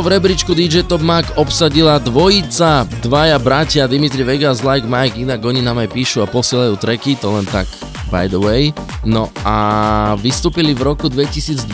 [0.00, 5.60] V rebríčku DJ Top Mag obsadila dvojica, dvaja bratia Dimitri Vegas, Like Mike, inak oni
[5.60, 7.68] nám aj píšu a posielajú treky, to len tak
[8.08, 8.72] by the way.
[9.04, 11.68] No a vystúpili v roku 2012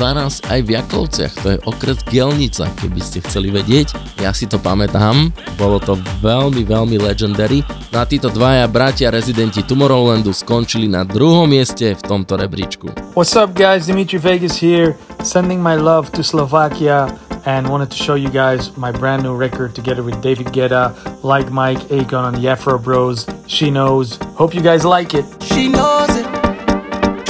[0.46, 3.94] aj v Jakovciach, to je okres Gelnica, keby ste chceli vedieť.
[4.22, 7.62] Ja si to pamätám, bolo to veľmi, veľmi legendary.
[7.90, 12.90] No a títo dvaja bratia rezidenti Tomorrowlandu skončili na druhom mieste v tomto rebríčku.
[13.14, 13.86] What's up, guys?
[13.86, 14.94] Dimitri Vegas here,
[15.24, 17.10] sending my love to Slovakia
[17.46, 21.50] and wanted to show you guys my brand new record together with David Guetta, like
[21.50, 23.26] Mike, Akon, and the Afro Bros.
[23.46, 24.16] She knows.
[24.34, 25.24] Hope you guys like it.
[25.42, 26.26] She knows it.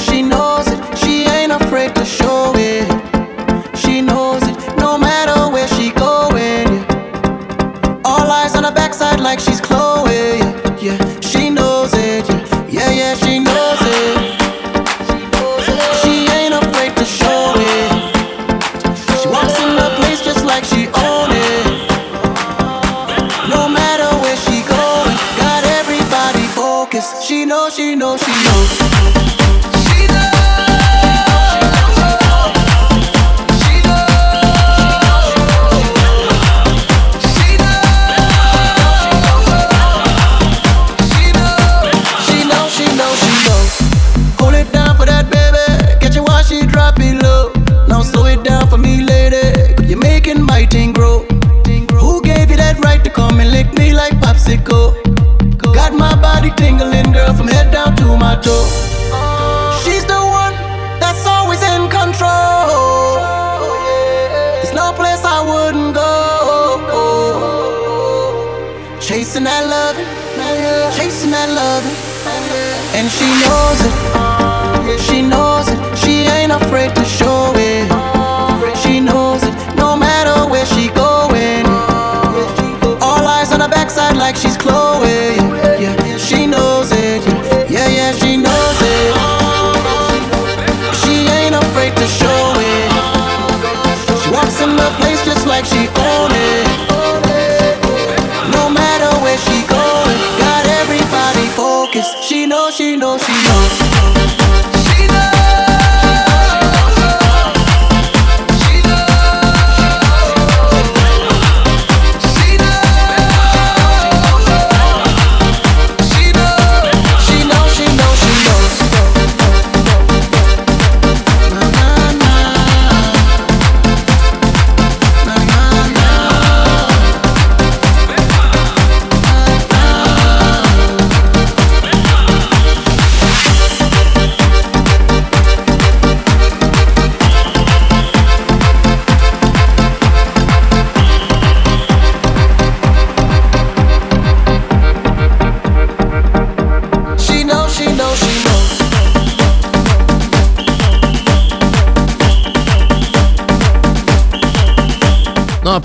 [0.01, 0.97] She knows it.
[0.97, 2.87] She ain't afraid to show it.
[3.77, 4.57] She knows it.
[4.77, 6.67] No matter where she going.
[8.03, 9.56] All eyes on her backside like she's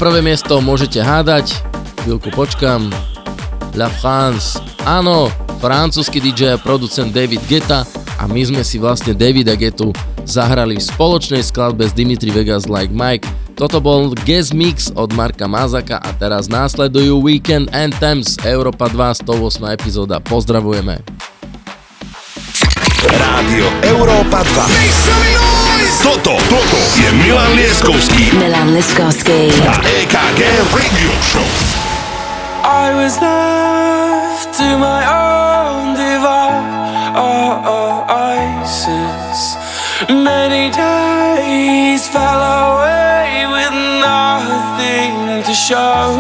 [0.03, 1.63] prvé miesto môžete hádať,
[2.03, 2.91] chvíľku počkam.
[3.79, 5.31] La France, áno,
[5.63, 7.87] francúzsky DJ a producent David Guetta
[8.19, 9.95] a my sme si vlastne Davida Getu
[10.27, 13.31] zahrali v spoločnej skladbe s Dimitri Vegas Like Mike.
[13.55, 19.71] Toto bol guest mix od Marka Mazaka a teraz následujú Weekend Anthems Európa 2 108
[19.71, 20.19] epizóda.
[20.19, 20.99] Pozdravujeme.
[23.07, 25.62] Rádio Európa 2.
[26.03, 29.55] Toto, toto je Milan Lieskovský Milan Liskovsky.
[29.63, 30.41] a EKG
[30.75, 31.47] Radio Show.
[32.67, 37.15] I was left to my own devices.
[37.15, 38.03] Oh, oh,
[40.11, 43.71] Many days fell away with
[44.03, 46.19] nothing to show.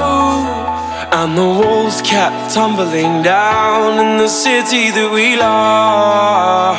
[1.10, 6.78] And the walls kept tumbling down in the city that we love.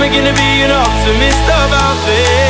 [0.00, 2.40] Am I gonna be an optimist about this?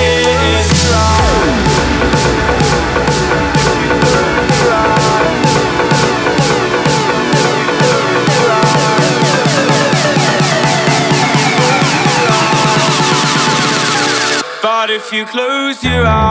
[14.63, 16.31] But if you close your eyes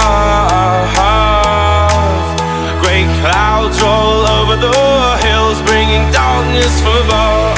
[3.21, 4.73] clouds roll over the
[5.21, 7.53] hills, bringing darkness from above.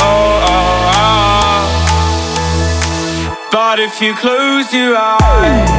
[3.50, 5.70] But if you close your eyes,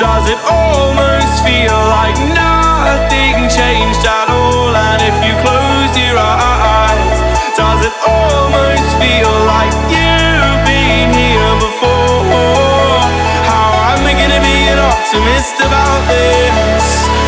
[0.00, 4.72] does it almost feel like nothing changed at all?
[4.72, 7.18] And if you close your eyes,
[7.52, 13.04] does it almost feel like you've been here before?
[13.44, 17.27] How am I gonna be an optimist about this?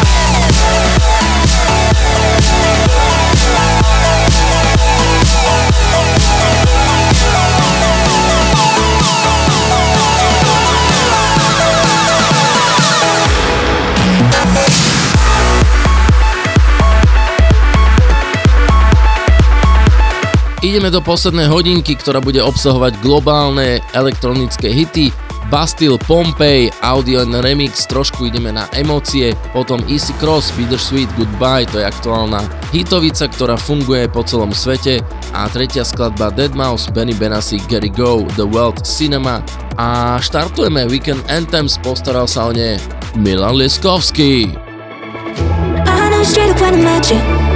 [20.71, 25.11] Ideme do poslednej hodinky, ktorá bude obsahovať globálne elektronické hity,
[25.51, 31.83] Bastille, Pompey, Audio and Remix, trošku ideme na emócie, potom Easy Cross, Bittersweet Goodbye, to
[31.83, 35.03] je aktuálna hitovica, ktorá funguje po celom svete.
[35.35, 39.43] A tretia skladba Deadmau5, Benny Benassi, Gary Go, The World Cinema.
[39.75, 42.79] A štartujeme Weekend Anthems, postaral sa o ne
[43.19, 44.55] Milan Lieskovský.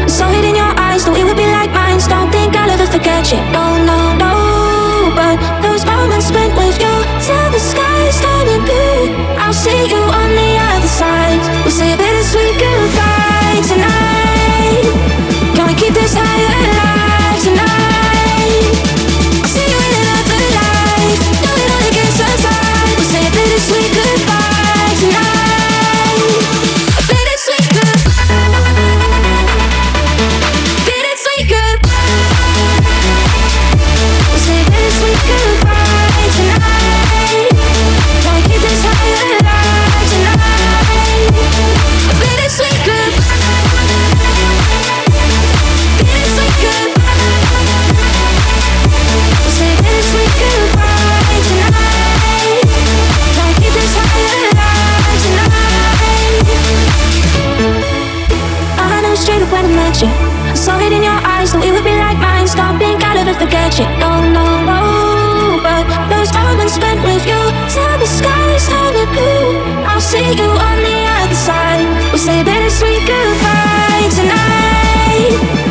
[0.05, 1.99] I eyes, though it would be like mine.
[2.07, 3.39] Don't think I'll ever forget you.
[3.51, 5.11] No, no, no.
[5.11, 9.11] But those moments spent with you till the sky's turning blue.
[9.35, 11.41] I'll see you on the other side.
[11.63, 14.87] We'll say a bittersweet goodbye tonight.
[15.55, 16.44] Can we keep this high
[59.15, 60.09] Knew straight up when I met you.
[60.51, 62.47] I saw it in your eyes, so it would be like mine.
[62.77, 63.85] Think I'll ever forget you.
[63.95, 65.61] No, no, no.
[65.63, 67.39] But those moments spent with you
[67.71, 69.85] till the sky's turning blue.
[69.87, 71.87] I'll see you on the other side.
[72.11, 75.64] We'll say bittersweet goodbye tonight.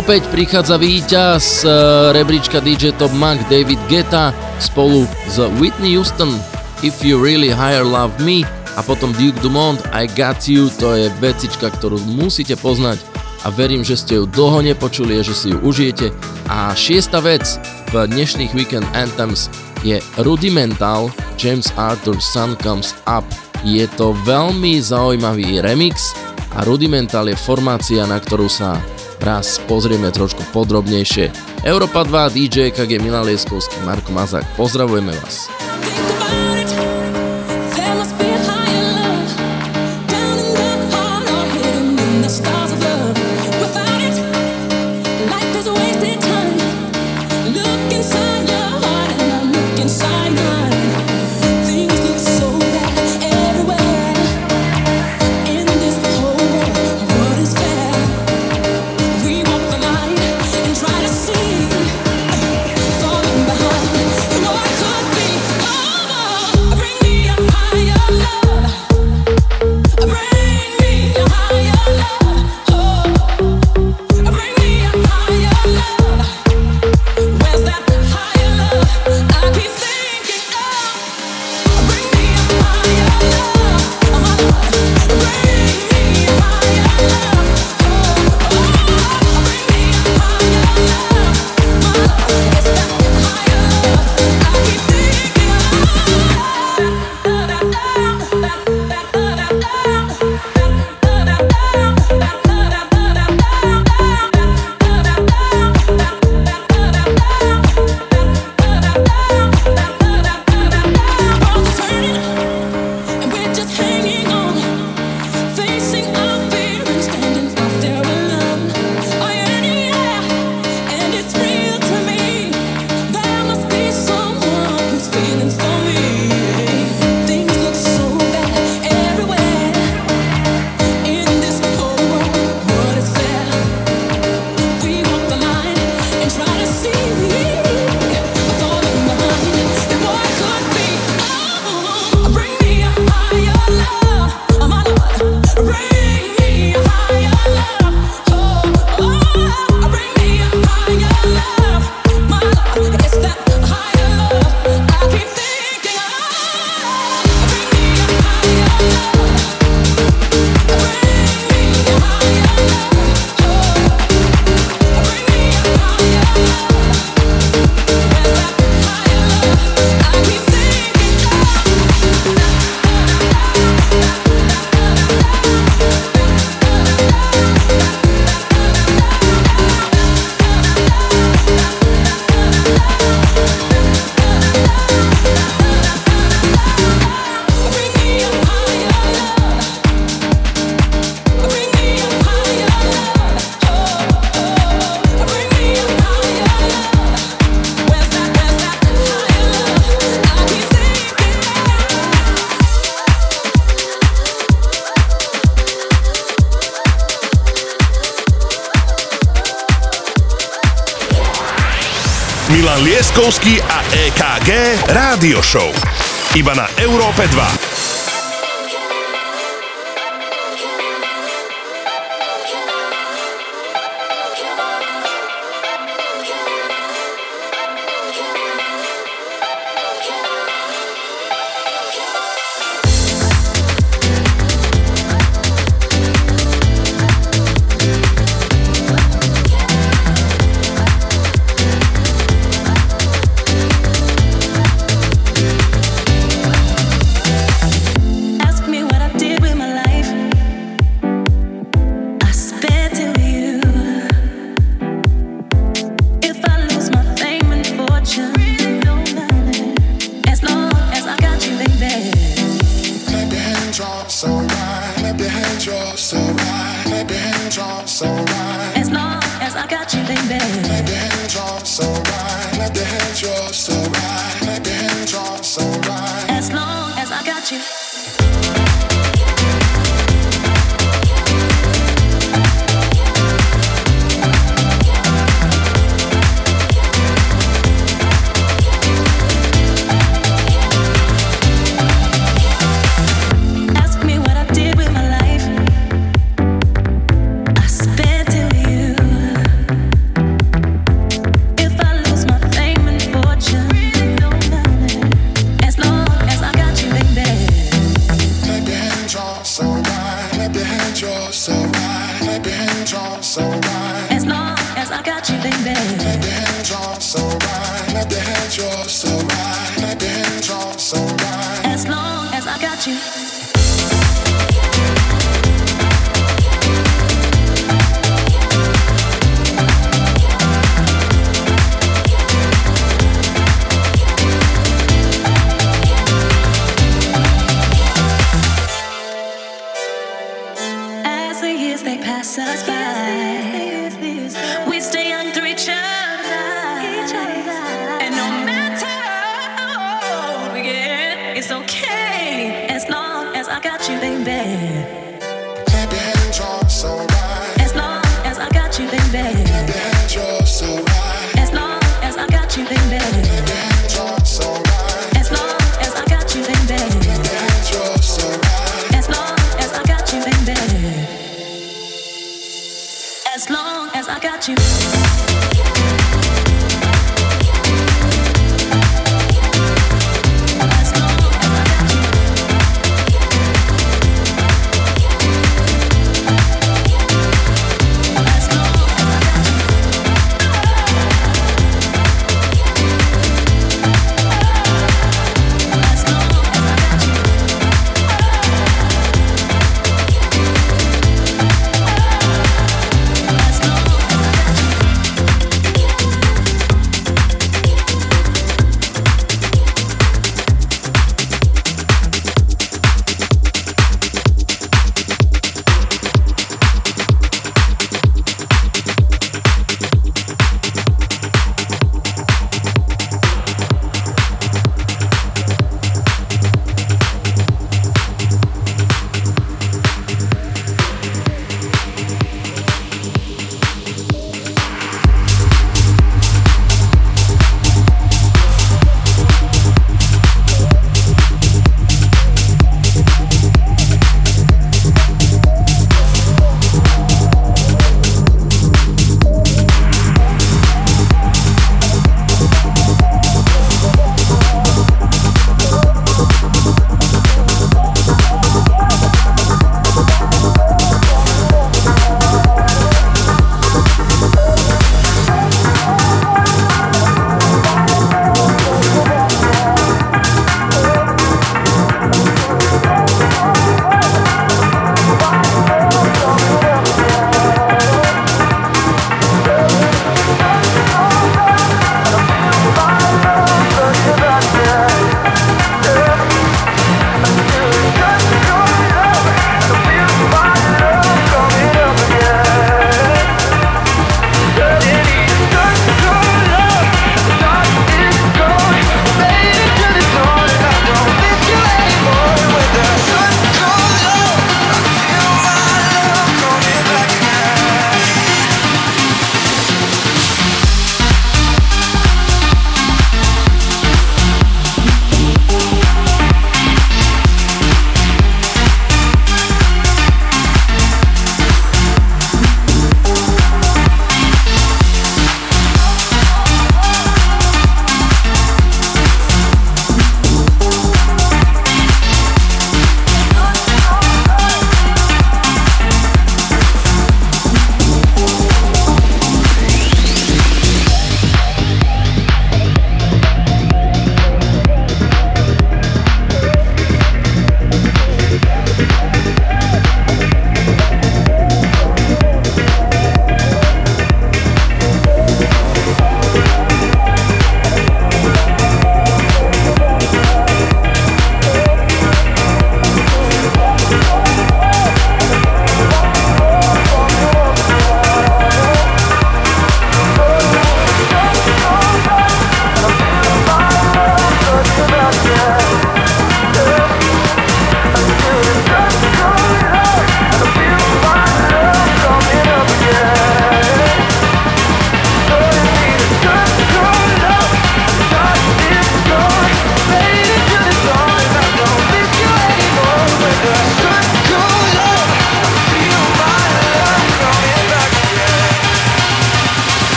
[0.00, 1.68] Opäť prichádza víťaz eh,
[2.16, 6.40] rebríčka DJ Top Mac David Geta spolu s Whitney Houston
[6.80, 11.12] If You Really Higher Love Me a potom Duke Dumont I Got You, to je
[11.20, 12.96] vecička, ktorú musíte poznať
[13.44, 16.16] a verím, že ste ju dlho nepočuli a že si ju užijete.
[16.48, 17.60] A šiesta vec
[17.92, 19.52] v dnešných Weekend Anthems
[19.84, 23.28] je Rudimental James Arthur Sun Comes Up.
[23.68, 26.16] Je to veľmi zaujímavý remix
[26.56, 28.80] a Rudimental je formácia, na ktorú sa
[29.20, 31.30] raz pozrieme trošku podrobnejšie.
[31.68, 35.59] Európa 2, DJ KG Milan Lieskovský, Marko Mazák, pozdravujeme vás.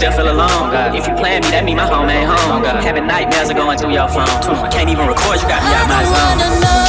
[0.00, 0.72] Still feel alone.
[0.96, 2.64] If you plan me, that mean my home ain't home.
[2.64, 4.24] Having nightmares are going through your phone.
[4.24, 6.79] I can't even record, you got me out my zone.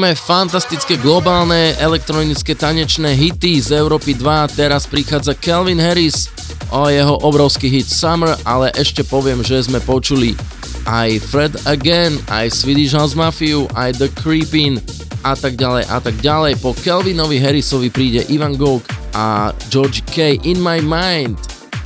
[0.00, 4.48] Hráme fantastické globálne elektronické tanečné hity z Európy 2.
[4.56, 6.32] Teraz prichádza Calvin Harris
[6.72, 10.32] o jeho obrovský hit Summer, ale ešte poviem, že sme počuli
[10.88, 14.80] aj Fred Again, aj Swedish House Mafia, aj The Creepin
[15.20, 16.64] a tak ďalej a tak ďalej.
[16.64, 18.80] Po Calvinovi Harrisovi príde Ivan Gogh
[19.12, 20.40] a George K.
[20.48, 21.36] In My Mind.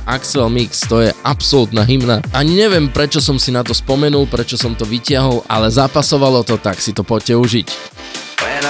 [0.07, 2.23] Axel Mix, to je absolútna hymna.
[2.31, 6.61] Ani neviem, prečo som si na to spomenul, prečo som to vytiahol, ale zapasovalo to,
[6.61, 7.94] tak si to poďte užiť.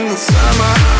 [0.00, 0.99] in the summer.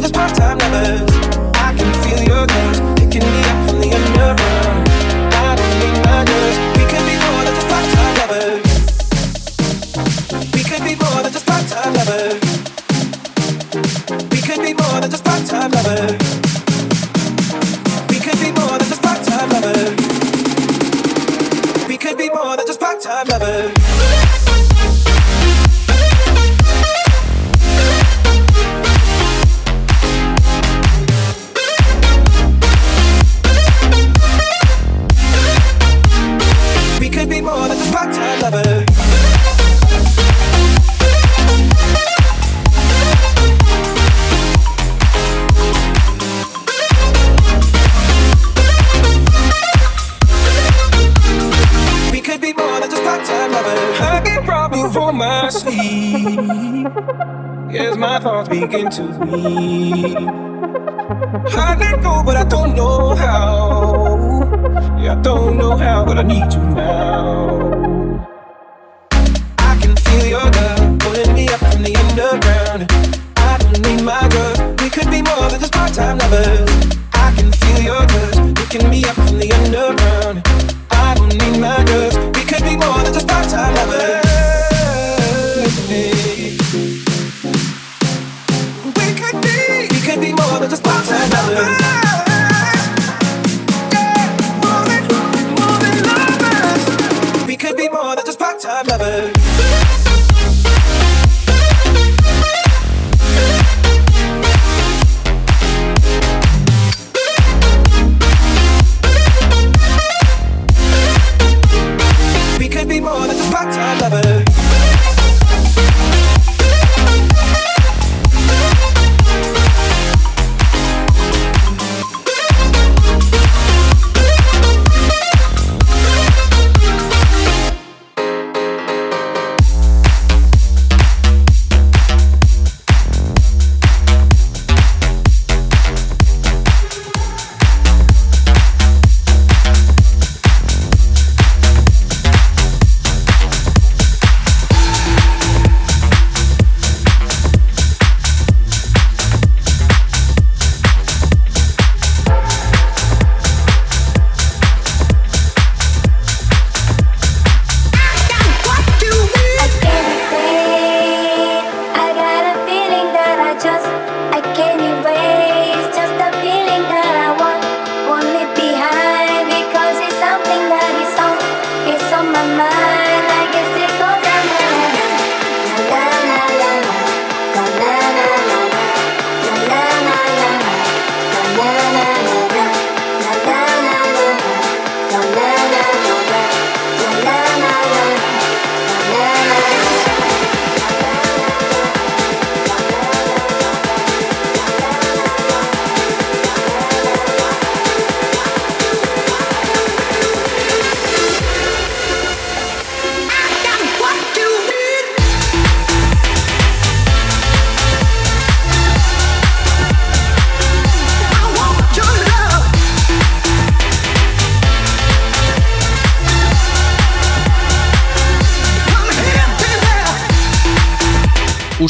[0.00, 1.10] just part-time lovers.
[1.56, 2.97] I can feel your gaze.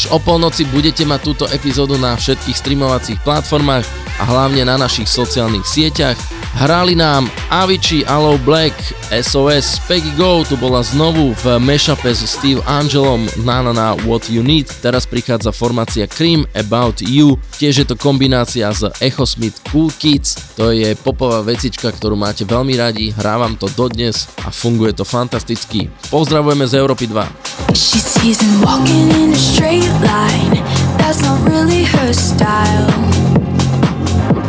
[0.08, 3.84] O polnoci budete mať túto epizódu na všetkých streamovacích platformách
[4.16, 6.16] a hlavne na našich sociálnych sieťach.
[6.56, 8.72] Hrali nám Avicii, Allo Black,
[9.12, 14.32] SOS, Peggy Go, tu bola znovu v mashupe s Steve Angelom na na na What
[14.32, 14.72] You Need.
[14.80, 20.56] Teraz prichádza formácia Cream About You, tiež je to kombinácia z Echo Smith Cool Kids,
[20.56, 25.92] to je popová vecička, ktorú máte veľmi radi, hrávam to dodnes a funguje to fantasticky.
[26.08, 27.76] Pozdravujeme z Európy 2.
[27.76, 30.54] She's season walking in a straight line.
[30.98, 32.90] That's not really her style.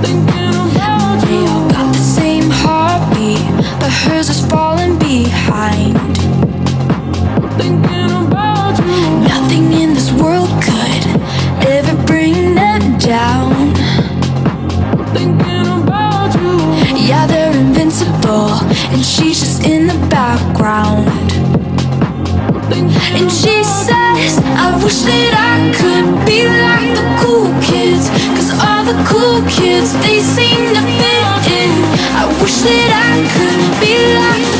[0.01, 3.45] They all got the same heartbeat,
[3.79, 5.93] but hers is falling behind.
[9.33, 11.03] Nothing in this world could
[11.67, 13.73] ever bring them down.
[17.09, 18.49] Yeah, they're invincible,
[18.93, 21.38] and she's just in the background.
[23.17, 28.09] And she says, I wish that I could be like the cool kids.
[28.35, 31.71] Cause all the cool kids, they seem to fit in.
[32.19, 34.58] I wish that I could be like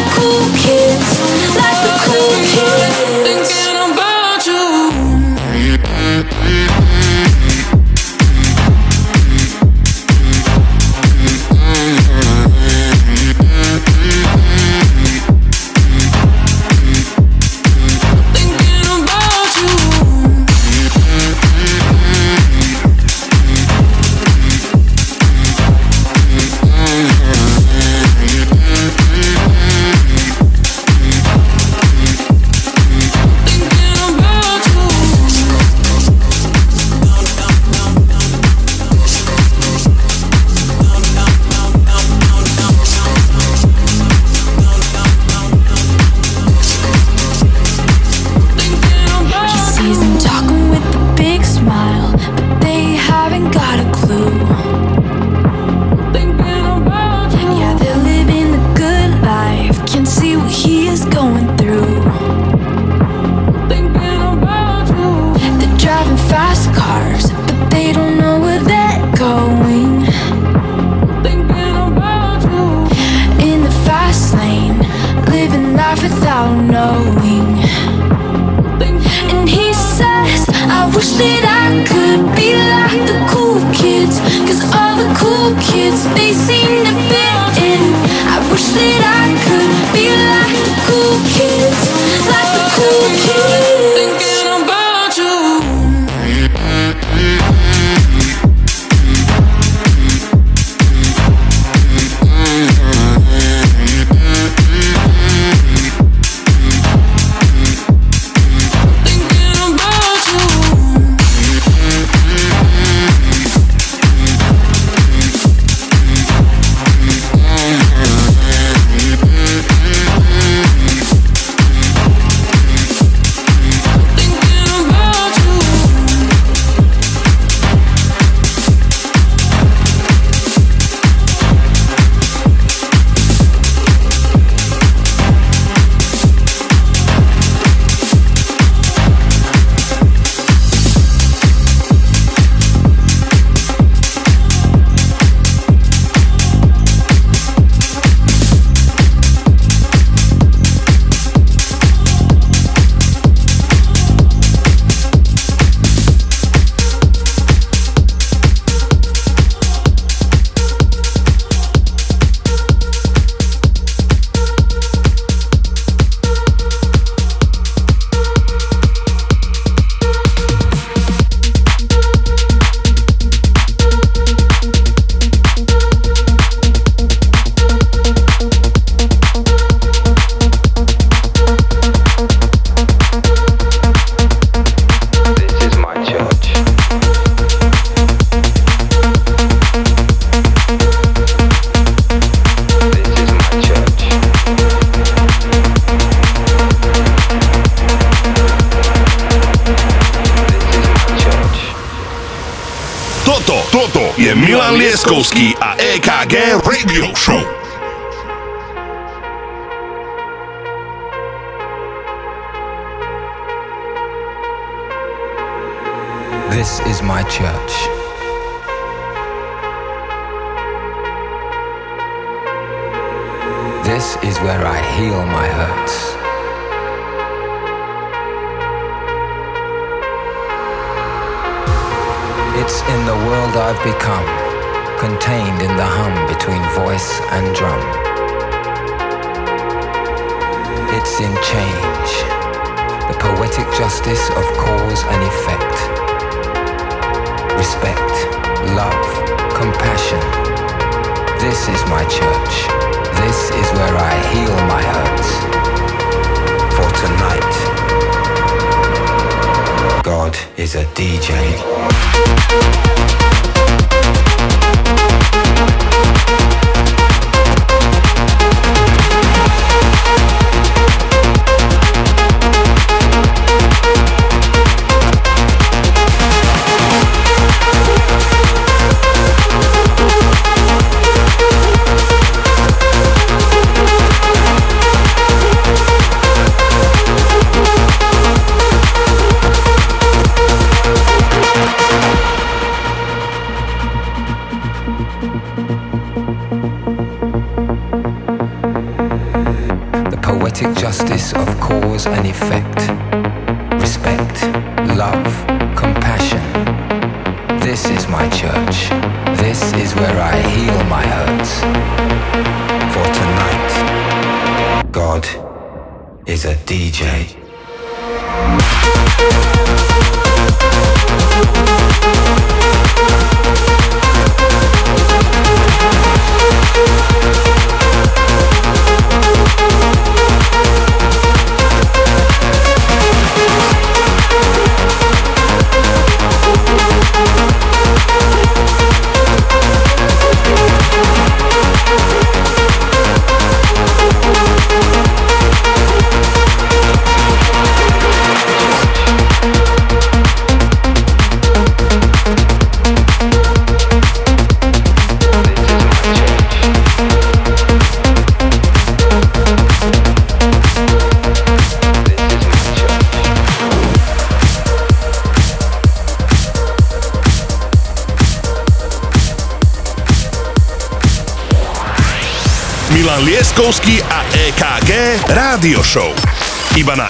[376.80, 377.09] Ибана.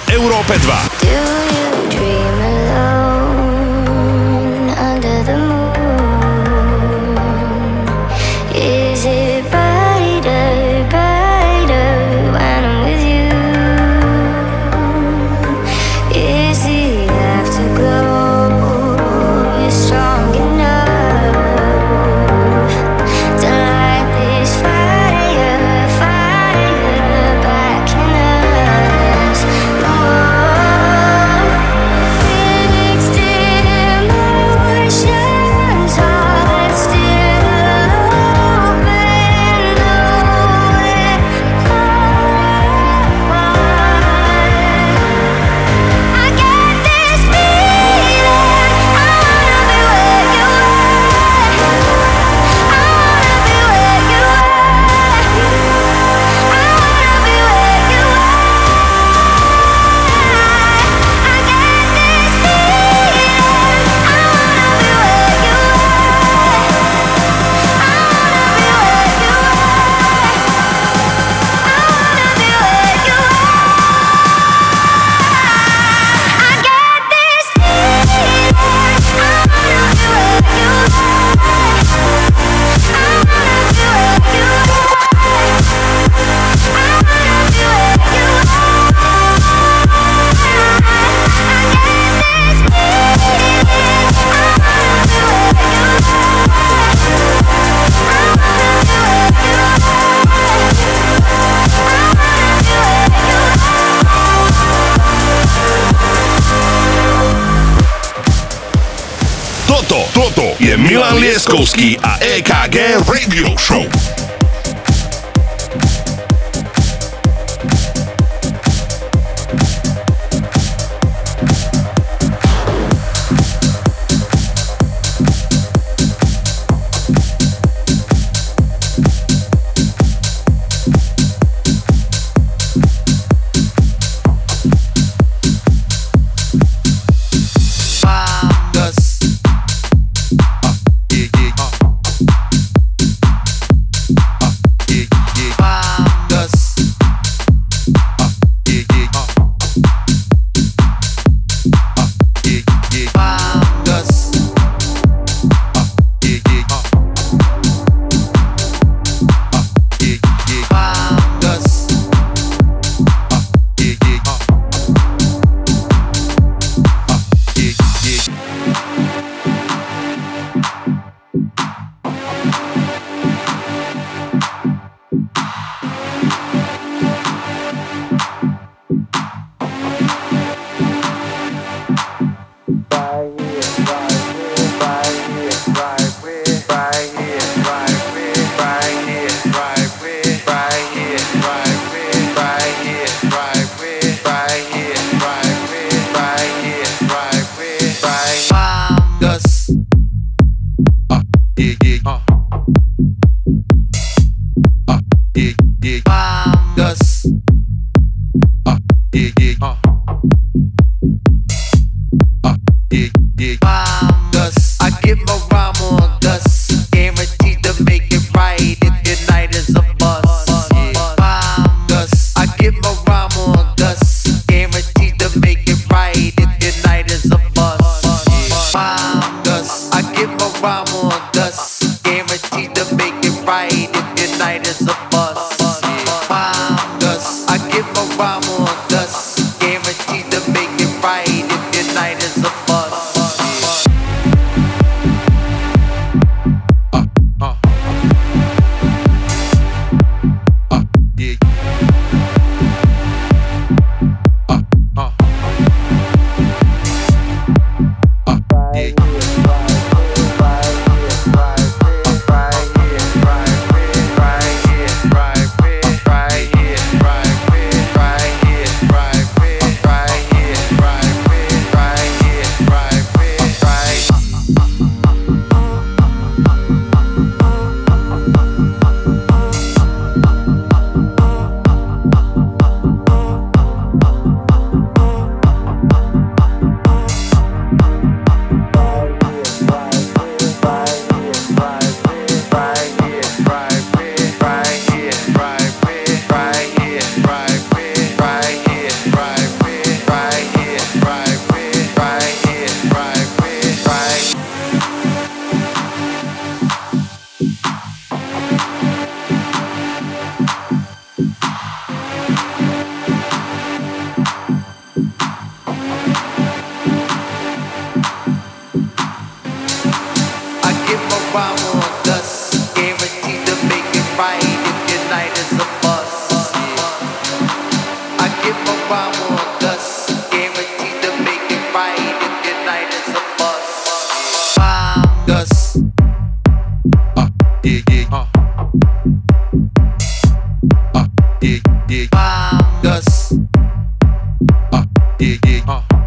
[345.68, 345.99] Uh,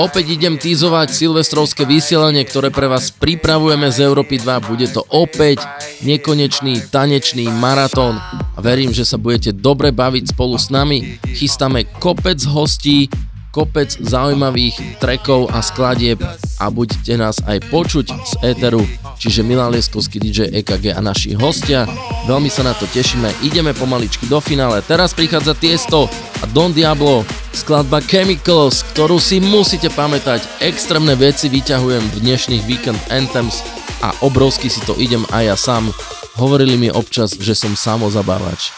[0.00, 4.64] Opäť idem týzovať silvestrovské vysielanie, ktoré pre vás pripravujeme z Európy 2.
[4.64, 5.60] Bude to opäť
[6.00, 8.16] nekonečný tanečný maratón
[8.60, 11.20] verím, že sa budete dobre baviť spolu s nami.
[11.36, 13.12] Chystáme kopec hostí,
[13.50, 16.22] kopec zaujímavých trekov a skladieb
[16.62, 18.82] a budete nás aj počuť z éteru,
[19.18, 21.86] čiže Milan Lieskovský DJ EKG a naši hostia.
[22.30, 24.82] Veľmi sa na to tešíme, ideme pomaličky do finále.
[24.86, 26.06] Teraz prichádza Tiesto
[26.40, 30.62] a Don Diablo, skladba Chemicals, ktorú si musíte pamätať.
[30.62, 33.66] Extrémne veci vyťahujem v dnešných Weekend Anthems
[34.00, 35.90] a obrovsky si to idem aj ja sám.
[36.38, 38.72] Hovorili mi občas, že som samozabávač.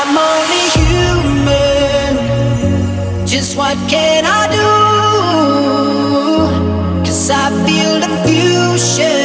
[0.00, 1.19] I'm only human.
[3.56, 4.70] What can I do?
[7.04, 9.19] Cause I feel the fusion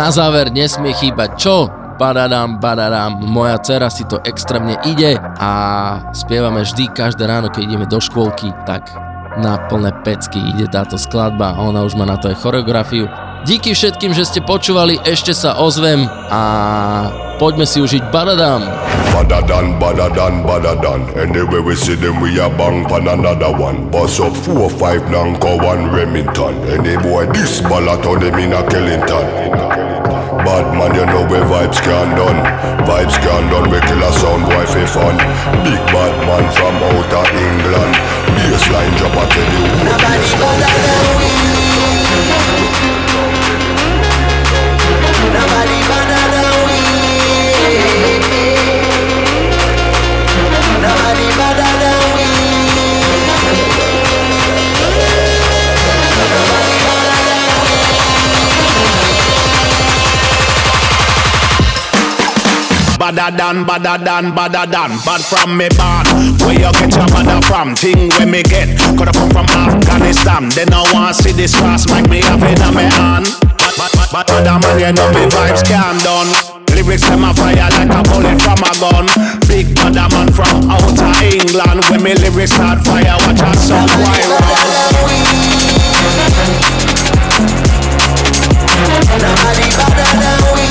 [0.00, 1.68] na záver nesmie chýbať čo?
[2.00, 5.52] Badadam, badadam, moja dcera si to extrémne ide a
[6.16, 8.88] spievame vždy každé ráno, keď ideme do škôlky, tak
[9.44, 13.12] na plné pecky ide táto skladba a ona už má na to aj choreografiu.
[13.40, 16.42] Díky všetkým, že ste počúvali, ešte sa ozvem a
[17.40, 18.68] poďme si užiť Badadam.
[19.16, 21.00] Badadan, badadan, badadan.
[21.16, 23.88] Anyway we see them, we a bang pan another one.
[23.88, 26.52] Bust up four, five, Nanko, one Remington.
[26.68, 29.26] Any boy this ballot on them in a Killington.
[30.44, 32.40] Bad man, you know where vibes can done.
[32.84, 35.16] Vibes can done, we kill a sound boy for fun.
[35.64, 37.94] Big bad man from outer England.
[38.36, 39.64] Baseline drop, tell you.
[39.84, 41.49] Nobody better than we.
[63.10, 66.06] Badder than, badder than, badder than Bad from me born.
[66.46, 67.74] Where you get your mother from?
[67.74, 68.78] Thing where me get.
[68.94, 70.46] Coulda come from Afghanistan.
[70.54, 73.26] They no want see this cross Make me have it on me hand.
[73.58, 76.30] Bad, bad, bad, bad, badder man You know me vibes can done.
[76.70, 79.10] Lyrics them a fire like a bullet from a gun.
[79.50, 81.82] Big badder man from outer England.
[81.90, 84.22] When me lyrics start fire Watch out some why
[88.80, 90.66] Nobody better than we.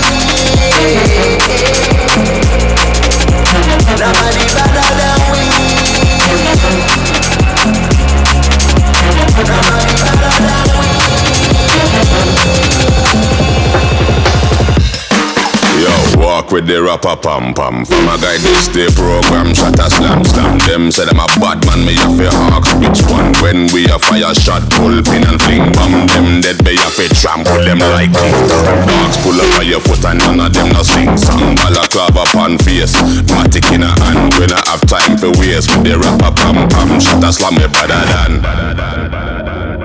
[3.99, 5.45] Nobody better than we.
[9.45, 10.69] Nobody better than
[12.29, 12.68] Yo,
[16.49, 17.85] walk with the rapper pam pam.
[17.85, 20.57] From a guy this day program, shot a slam slam.
[20.59, 23.33] Them say them a bad man, me have to ask which one.
[23.41, 26.07] When we a fire shot, pull pin and fling bomb.
[26.09, 28.11] Them dead, me have to trample them like.
[28.13, 31.55] Dogs pull up on your foot and none of them no sing song.
[31.55, 32.95] Balaclava pan face,
[33.29, 34.33] matic in a hand.
[34.37, 36.99] When I have time for waste with the rapper pam pam.
[36.99, 39.78] Shot a slam me better than.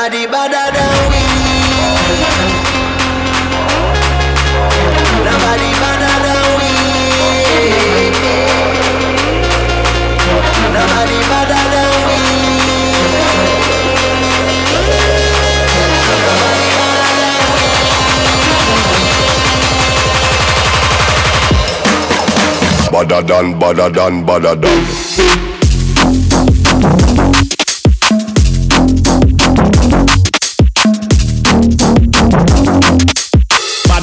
[0.00, 1.20] Nobody better than we.
[5.28, 6.72] Nobody better than we.
[10.72, 12.20] Nobody better than we.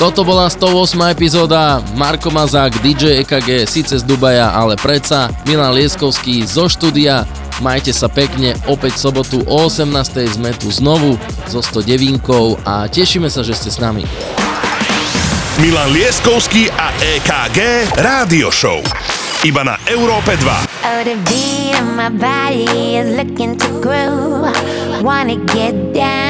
[0.00, 0.96] Toto bola 108.
[1.12, 7.28] epizóda Marko Mazák, DJ EKG, síce z Dubaja, ale predsa Milan Lieskovský zo štúdia.
[7.60, 10.40] Majte sa pekne, opäť v sobotu o 18.
[10.40, 11.20] sme tu znovu
[11.52, 12.16] so 109
[12.64, 14.08] a tešíme sa, že ste s nami.
[15.60, 18.80] Milan Lieskovský a EKG Rádio Show.
[19.44, 20.64] Iba na Európe 2.
[20.80, 24.48] Oh, the beat of my body is looking to groove.
[25.04, 26.29] Wanna get down,